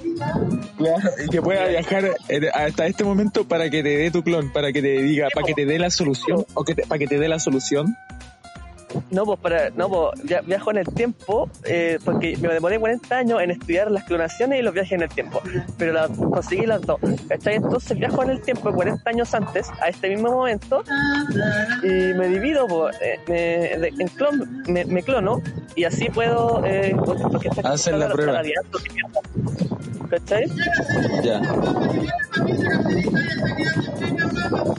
Claro, 0.78 1.10
y 1.26 1.30
que 1.30 1.42
pueda 1.42 1.66
viajar 1.68 2.06
eh, 2.30 2.42
hasta 2.54 2.86
este 2.88 3.04
momento 3.04 3.48
para 3.48 3.70
que 3.70 3.84
te 3.84 3.98
dé 3.98 4.12
tu 4.12 4.24
clon, 4.24 4.52
para 4.54 4.72
que 4.72 4.82
te 4.82 5.02
diga, 5.02 5.28
para 5.34 5.46
que 5.46 5.54
te 5.54 5.66
dé 5.66 5.78
la 5.80 5.90
solución, 5.90 6.46
o 6.54 6.64
que 6.64 6.76
te- 6.76 6.86
para 6.86 7.00
que 7.00 7.08
te 7.08 7.18
dé 7.20 7.28
la 7.28 7.40
solución. 7.40 7.96
No, 9.12 9.26
pues 9.26 9.40
para, 9.40 9.70
no, 9.72 9.90
pues 9.90 10.24
via- 10.24 10.42
viajo 10.42 10.70
en 10.72 10.78
el 10.78 10.86
tiempo, 10.86 11.50
eh, 11.64 11.98
porque 12.06 12.38
me 12.38 12.50
demoré 12.54 12.80
40 12.80 13.18
años 13.18 13.42
en 13.42 13.50
estudiar 13.52 13.90
las 13.90 14.04
clonaciones 14.04 14.60
y 14.60 14.62
los 14.62 14.72
viajes 14.74 14.92
en 14.94 15.02
el 15.02 15.10
tiempo, 15.10 15.42
pero 15.80 15.94
la, 15.94 16.08
conseguí 16.08 16.66
las 16.68 16.82
dos, 16.82 17.00
¿cachai? 17.28 17.56
Entonces 17.56 17.98
viajo 17.98 18.22
en 18.24 18.30
el 18.30 18.42
tiempo 18.42 18.72
40 18.72 19.10
años 19.10 19.34
antes, 19.34 19.68
a 19.82 19.88
este 19.90 20.10
mismo 20.10 20.32
momento, 20.32 20.84
y 21.84 21.88
me 22.14 22.28
divido, 22.28 22.68
pues, 22.68 22.96
eh, 23.02 23.20
me- 23.80 23.88
en 23.88 24.08
clon, 24.10 24.64
me, 24.68 24.86
me 24.86 25.02
clono, 25.02 25.42
y 25.76 25.86
así 25.86 26.10
puedo, 26.10 26.64
eh, 26.66 26.96
porque 27.04 27.50
Hacer 27.64 27.96
la 27.96 28.06
está 28.06 28.16
prueba. 28.16 28.42
¿cachai? 30.10 30.46
Ya. 31.24 31.42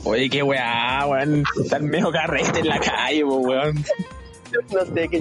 Oye, 0.05 0.29
qué 0.31 0.43
weá, 0.43 1.07
weón. 1.07 1.45
Están 1.62 1.85
medio 1.87 2.11
carrete 2.11 2.61
en 2.61 2.69
la 2.69 2.79
calle, 2.81 3.23
po, 3.25 3.37
weón. 3.38 3.85
No 4.73 4.85
sé 4.85 5.09
qué 5.09 5.17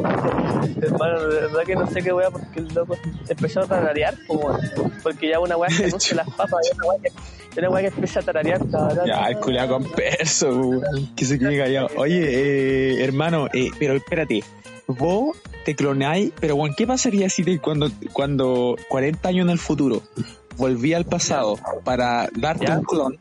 hermano, 0.82 1.20
de 1.28 1.42
verdad 1.42 1.64
que 1.66 1.76
no 1.76 1.88
sé 1.88 2.02
qué 2.02 2.14
wea 2.14 2.30
porque 2.32 2.60
el 2.60 2.68
loco 2.74 2.98
empezó 3.28 3.62
a 3.62 3.68
tararear, 3.68 4.16
como, 4.28 4.58
porque 5.04 5.30
ya 5.30 5.40
una 5.40 5.58
wea 5.58 5.70
que 5.76 5.84
anuncia 5.86 6.16
las 6.16 6.30
papas, 6.30 6.60
y 6.70 6.76
una 6.76 6.88
wea 6.88 7.00
que, 7.02 7.68
una 7.68 7.82
que 7.82 7.88
empieza 7.88 8.20
a 8.20 8.24
tararear. 8.24 8.66
tarara, 8.66 9.06
Ya, 9.06 9.28
el 9.28 9.38
culiao 9.38 9.68
con 9.68 9.84
perso, 9.92 10.50
weón. 10.58 11.16
Que 11.16 11.26
se 11.26 11.40
quede 11.40 11.58
callado. 11.58 11.90
Oye, 11.98 12.22
eh, 12.22 13.04
hermano, 13.04 13.48
eh, 13.54 13.70
pero 13.78 13.96
espérate. 13.96 14.44
Vos 14.88 15.38
te 15.66 15.76
clonáis, 15.76 16.32
pero 16.40 16.56
weón, 16.56 16.74
¿qué 16.76 16.88
pasaría 16.88 17.30
si 17.30 17.44
te, 17.44 17.60
cuando, 17.60 17.92
cuando 18.14 18.76
40 18.90 19.30
años 19.30 19.46
en 19.46 19.52
el 19.52 19.60
futuro 19.60 20.02
volví 20.60 20.94
al 20.94 21.06
pasado 21.06 21.58
para 21.84 22.30
darte 22.36 22.68
Ya. 22.68 22.78
un 22.78 22.84
clon, 22.84 23.18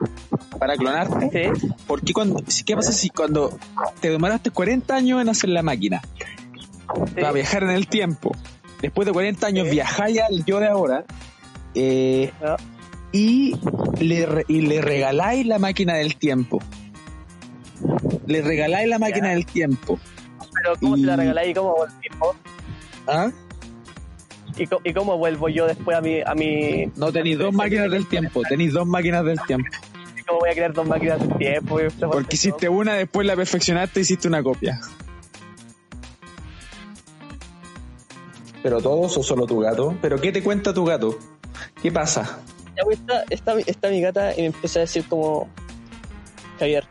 para 0.59 0.77
clonarte? 0.77 1.53
Sí, 1.55 1.72
¿Por 1.87 2.03
qué, 2.03 2.12
cuando, 2.12 2.42
qué 2.66 2.74
pasa 2.77 2.92
si 2.92 3.09
cuando 3.09 3.57
te 4.01 4.11
demoraste 4.11 4.51
40 4.51 4.94
años 4.94 5.22
en 5.22 5.29
hacer 5.31 5.48
la 5.51 5.62
máquina, 5.62 6.03
sí. 6.18 7.14
para 7.14 7.33
viajar 7.33 7.62
en 7.62 7.70
el 7.70 7.87
tiempo, 7.88 8.33
después 8.83 9.07
de 9.07 9.12
40 9.12 9.46
años 9.46 9.66
Sí. 9.68 9.72
viajáis 9.72 10.20
al 10.20 10.44
yo 10.44 10.61
de 10.61 10.66
ahora, 10.68 11.05
eh, 11.74 12.33
¿no? 12.42 12.57
y 13.12 13.57
le, 14.01 14.44
y 14.48 14.61
le 14.62 14.83
regaláis 14.83 15.46
la 15.46 15.59
máquina 15.59 15.94
del 15.94 16.16
tiempo. 16.16 16.59
Le 18.27 18.42
regaláis 18.42 18.88
la 18.88 18.98
máquina 18.98 19.29
Ya. 19.29 19.35
del 19.35 19.46
tiempo. 19.46 19.98
Pero 20.53 20.74
¿cómo 20.81 20.96
Y- 20.96 21.01
se 21.01 21.07
la 21.07 21.16
regaláis 21.16 21.51
y 21.51 21.55
cómo? 21.55 21.74
¿Ah? 23.07 23.31
¿Y, 24.59 24.66
co- 24.66 24.81
¿Y 24.85 24.92
cómo 24.92 25.16
vuelvo 25.16 25.49
yo 25.49 25.66
después 25.66 25.97
a 25.97 26.01
mi... 26.01 26.21
A 26.21 26.35
mi 26.35 26.87
No 26.97 27.12
tenéis 27.12 27.38
dos 27.38 27.53
máquinas 27.55 27.90
del 27.90 28.07
tiempo, 28.07 28.42
tenéis 28.49 28.73
dos 28.73 28.87
máquinas 28.87 29.25
del 29.25 29.38
tiempo. 29.47 29.71
¿Cómo 30.27 30.40
voy 30.40 30.51
a 30.51 30.53
crear 30.53 30.73
dos 30.75 30.87
máquinas 30.87 31.21
de 31.27 31.35
tiempo? 31.37 31.79
Porque 32.11 32.35
hiciste 32.37 32.68
una, 32.68 32.94
después 32.94 33.27
la 33.27 33.35
perfeccionaste 33.37 34.01
y 34.01 34.03
hiciste 34.03 34.29
una 34.29 34.42
copia. 34.42 34.81
¿Pero 38.62 38.81
todos 38.83 39.16
o 39.16 39.23
solo 39.23 39.47
tu 39.47 39.61
gato? 39.61 39.97
¿Pero 40.03 40.21
qué 40.21 40.33
te 40.33 40.42
cuenta 40.42 40.75
tu 40.75 40.85
gato? 40.85 41.18
¿Qué 41.81 41.92
pasa? 41.92 42.40
Está, 42.90 43.25
está, 43.31 43.55
mi- 43.55 43.62
está 43.66 43.88
mi 43.88 44.01
gata 44.01 44.35
y 44.37 44.40
me 44.42 44.47
empieza 44.47 44.81
a 44.81 44.83
decir 44.83 45.05
como... 45.09 45.49
Javier, 46.59 46.85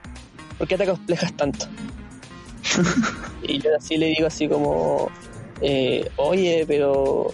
¿por 0.58 0.68
qué 0.68 0.78
te 0.78 0.86
complejas 0.86 1.34
tanto? 1.34 1.66
y 3.44 3.60
yo 3.62 3.70
así 3.78 3.98
le 3.98 4.08
digo 4.08 4.28
así 4.28 4.48
como... 4.48 5.10
eh, 5.62 6.10
Oye, 6.16 6.66
pero... 6.68 7.28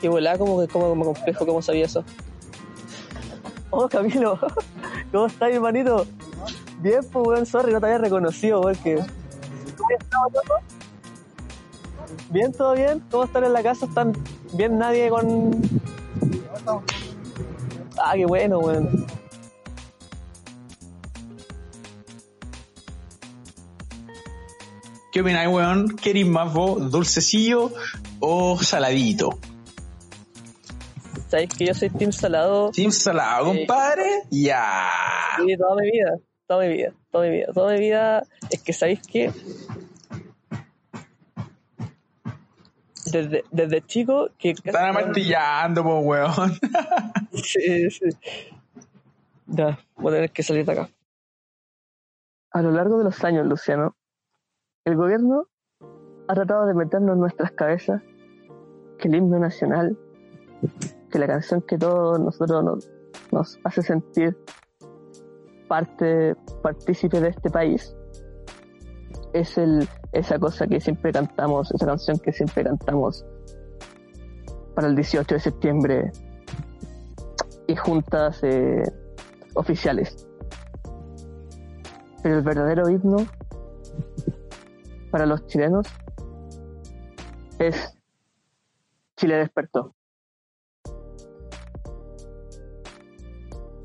Qué 0.00 0.08
volá, 0.08 0.38
como 0.38 0.60
que 0.60 0.68
como 0.68 0.94
me 0.94 1.04
complejo, 1.04 1.46
¿cómo 1.46 1.60
sabía 1.60 1.84
eso? 1.84 2.04
Oh, 3.70 3.88
Camilo, 3.88 4.38
¿cómo 5.12 5.26
estás, 5.26 5.52
hermanito? 5.52 6.06
Bien, 6.80 7.00
pues, 7.12 7.26
weón, 7.26 7.46
sorry, 7.46 7.72
no 7.72 7.80
te 7.80 7.86
había 7.86 7.98
reconocido, 7.98 8.62
porque... 8.62 8.96
¿Cómo 9.76 9.90
estás, 9.90 10.20
loco? 10.32 10.54
Bien, 12.30 12.52
todo 12.52 12.74
bien. 12.74 13.02
¿Cómo 13.10 13.24
están 13.24 13.44
en 13.44 13.52
la 13.52 13.62
casa? 13.62 13.86
¿Están 13.86 14.12
bien? 14.52 14.78
Nadie 14.78 15.10
con... 15.10 15.60
Ah, 17.98 18.12
qué 18.14 18.24
bueno, 18.24 18.58
weón. 18.60 19.06
¿Qué 25.12 25.20
opináis, 25.20 25.48
weón? 25.48 25.96
¿Queréis 25.96 26.26
más 26.26 26.52
vos, 26.54 26.90
dulcecillo 26.90 27.72
o 28.20 28.56
saladito? 28.58 29.38
¿Sabéis 31.30 31.50
que 31.56 31.66
yo 31.66 31.74
soy 31.74 31.90
team 31.90 32.10
salado? 32.10 32.70
¿Team 32.72 32.90
salado, 32.90 33.52
Sí. 33.52 33.58
compadre? 33.58 34.04
Ya. 34.30 34.88
Sí, 35.36 35.56
toda 35.56 35.76
mi 35.80 35.90
vida, 35.92 36.18
toda 36.48 36.66
mi 36.66 36.72
vida, 36.74 36.92
toda 37.12 37.24
mi 37.28 37.30
vida, 37.36 37.46
toda 37.54 37.72
mi 37.72 37.78
vida. 37.80 38.22
Es 38.50 38.62
que, 38.62 38.72
¿sabéis 38.72 39.00
que 39.06 39.30
Desde, 43.12 43.44
desde 43.50 43.82
chico, 43.86 44.30
que... 44.38 44.50
Están 44.50 44.90
amartillando, 44.90 45.82
po, 45.82 45.98
weón. 46.00 46.52
Sí, 47.32 47.90
sí. 47.90 48.08
Ya, 49.46 49.78
voy 49.96 50.12
a 50.12 50.16
tener 50.16 50.30
que 50.32 50.42
salir 50.42 50.64
de 50.66 50.72
acá. 50.72 50.90
A 52.52 52.62
lo 52.62 52.70
largo 52.72 52.98
de 52.98 53.04
los 53.04 53.22
años, 53.24 53.46
Luciano, 53.46 53.96
el 54.84 54.96
gobierno 54.96 55.46
ha 56.28 56.34
tratado 56.34 56.66
de 56.66 56.74
meternos 56.74 57.14
en 57.14 57.20
nuestras 57.20 57.52
cabezas 57.52 58.02
que 58.98 59.08
el 59.08 59.14
himno 59.14 59.38
nacional, 59.38 59.96
que 61.10 61.18
la 61.18 61.26
canción 61.26 61.62
que 61.62 61.76
todos 61.76 62.18
nosotros 62.18 62.88
nos, 63.32 63.58
hace 63.64 63.82
sentir 63.82 64.36
parte, 65.68 66.34
partícipe 66.62 67.20
de 67.20 67.28
este 67.28 67.50
país, 67.50 67.94
es 69.32 69.58
el, 69.58 69.88
esa 70.12 70.38
cosa 70.38 70.66
que 70.66 70.80
siempre 70.80 71.12
cantamos, 71.12 71.72
esa 71.72 71.86
canción 71.86 72.18
que 72.18 72.32
siempre 72.32 72.64
cantamos 72.64 73.24
para 74.74 74.88
el 74.88 74.96
18 74.96 75.34
de 75.34 75.40
septiembre 75.40 76.12
y 77.66 77.76
juntas 77.76 78.40
eh, 78.42 78.82
oficiales. 79.54 80.26
Pero 82.22 82.38
el 82.38 82.42
verdadero 82.42 82.88
himno 82.88 83.18
para 85.10 85.26
los 85.26 85.46
chilenos 85.46 85.86
es 87.58 87.96
Chile 89.16 89.36
despertó. 89.36 89.94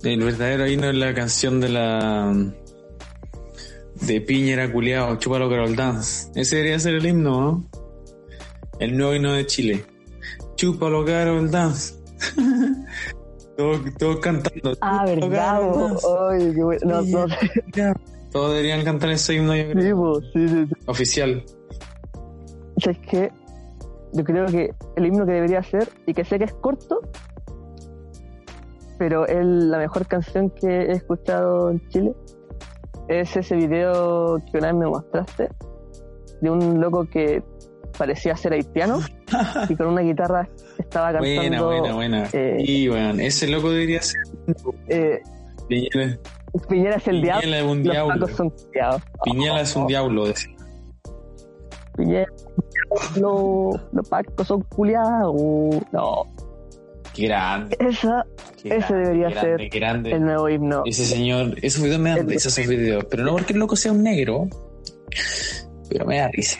El 0.05 0.23
verdadero 0.23 0.67
himno 0.67 0.89
es 0.89 0.95
la 0.95 1.15
canción 1.15 1.59
de 1.59 1.69
la. 1.69 2.31
de 4.01 4.21
Piñera 4.21 4.71
culiao, 4.71 5.15
Chúpalo 5.17 5.49
Carol 5.49 5.75
Dance. 5.75 6.29
Ese 6.35 6.57
debería 6.57 6.77
ser 6.77 6.93
el 6.93 7.05
himno, 7.07 7.41
¿no? 7.41 7.69
El 8.79 8.95
nuevo 8.95 9.15
himno 9.15 9.33
de 9.33 9.47
Chile. 9.47 9.83
Chúpalo 10.57 11.03
Carol 11.03 11.49
Dance. 11.49 11.95
todos, 13.57 13.79
todos 13.97 14.19
cantando. 14.19 14.77
Ah, 14.81 15.05
Chúpalo, 15.07 15.29
verdad. 15.29 15.97
Ay, 16.29 16.53
qué 16.53 16.63
bueno. 16.63 17.01
No, 17.01 17.25
Todos 18.31 18.51
deberían 18.51 18.83
cantar 18.83 19.09
ese 19.09 19.33
himno, 19.33 19.55
yo 19.55 19.71
creo. 19.71 20.21
sí, 20.33 20.47
sí, 20.47 20.65
sí. 20.67 20.73
Oficial. 20.85 21.43
¿Sabes 22.77 22.99
qué? 23.09 23.31
Yo 24.13 24.23
creo 24.23 24.45
que 24.45 24.71
el 24.97 25.05
himno 25.07 25.25
que 25.25 25.31
debería 25.31 25.63
ser, 25.63 25.89
y 26.05 26.13
que 26.13 26.23
sé 26.23 26.37
que 26.37 26.45
es 26.45 26.53
corto, 26.53 27.01
pero 28.97 29.27
es 29.27 29.45
la 29.45 29.77
mejor 29.77 30.05
canción 30.07 30.49
que 30.49 30.67
he 30.67 30.91
escuchado 30.93 31.71
en 31.71 31.87
Chile, 31.89 32.13
es 33.07 33.35
ese 33.35 33.55
video 33.55 34.37
que 34.51 34.57
una 34.57 34.67
vez 34.67 34.75
me 34.75 34.87
mostraste, 34.87 35.49
de 36.41 36.49
un 36.49 36.79
loco 36.81 37.05
que 37.09 37.43
parecía 37.97 38.35
ser 38.35 38.53
haitiano, 38.53 38.99
y 39.69 39.75
con 39.75 39.87
una 39.87 40.01
guitarra 40.01 40.47
estaba 40.77 41.11
Buena, 41.19 41.41
cantando... 41.41 41.65
buena, 41.67 41.93
buena. 41.93 42.29
eh, 42.33 42.57
y 42.59 42.89
weón, 42.89 43.19
ese 43.19 43.47
loco 43.47 43.69
debería 43.71 44.01
ser. 44.01 44.21
eh, 44.89 45.21
Piñera, 45.67 46.17
Piñera 46.69 46.95
es 46.97 47.07
el 47.07 47.21
diablo, 47.21 47.41
Piñera 47.41 47.59
es 47.61 47.71
un 47.71 47.83
diablo. 47.83 48.27
son 48.29 48.49
criados. 48.71 49.01
Piñera 49.23 49.61
es 49.61 49.75
un 49.75 49.87
diablo. 49.87 50.25
decía. 50.27 50.55
Piñera, 51.97 52.27
los, 53.19 53.75
los 53.93 54.09
pacos 54.09 54.47
son 54.47 54.61
culiados. 54.63 55.33
No, 55.91 56.25
Qué 57.15 57.27
grande. 57.27 57.77
esa 57.79 58.25
qué 58.61 58.75
Ese 58.75 58.77
grande, 58.77 58.97
debería 58.97 59.29
grande, 59.29 59.57
ser 59.57 59.69
grande. 59.69 60.11
el 60.11 60.25
nuevo 60.25 60.49
himno. 60.49 60.83
Ese 60.85 61.05
señor, 61.05 61.55
esos 61.61 61.81
videos 61.81 61.99
me 61.99 62.09
dan 62.09 62.27
risa, 62.27 62.49
esos 62.49 62.67
videos. 62.67 63.05
Pero 63.09 63.23
no 63.23 63.31
porque 63.31 63.53
el 63.53 63.59
loco 63.59 63.75
sea 63.75 63.91
un 63.93 64.03
negro, 64.03 64.47
pero 65.89 66.05
me 66.05 66.17
da 66.17 66.27
risa. 66.27 66.59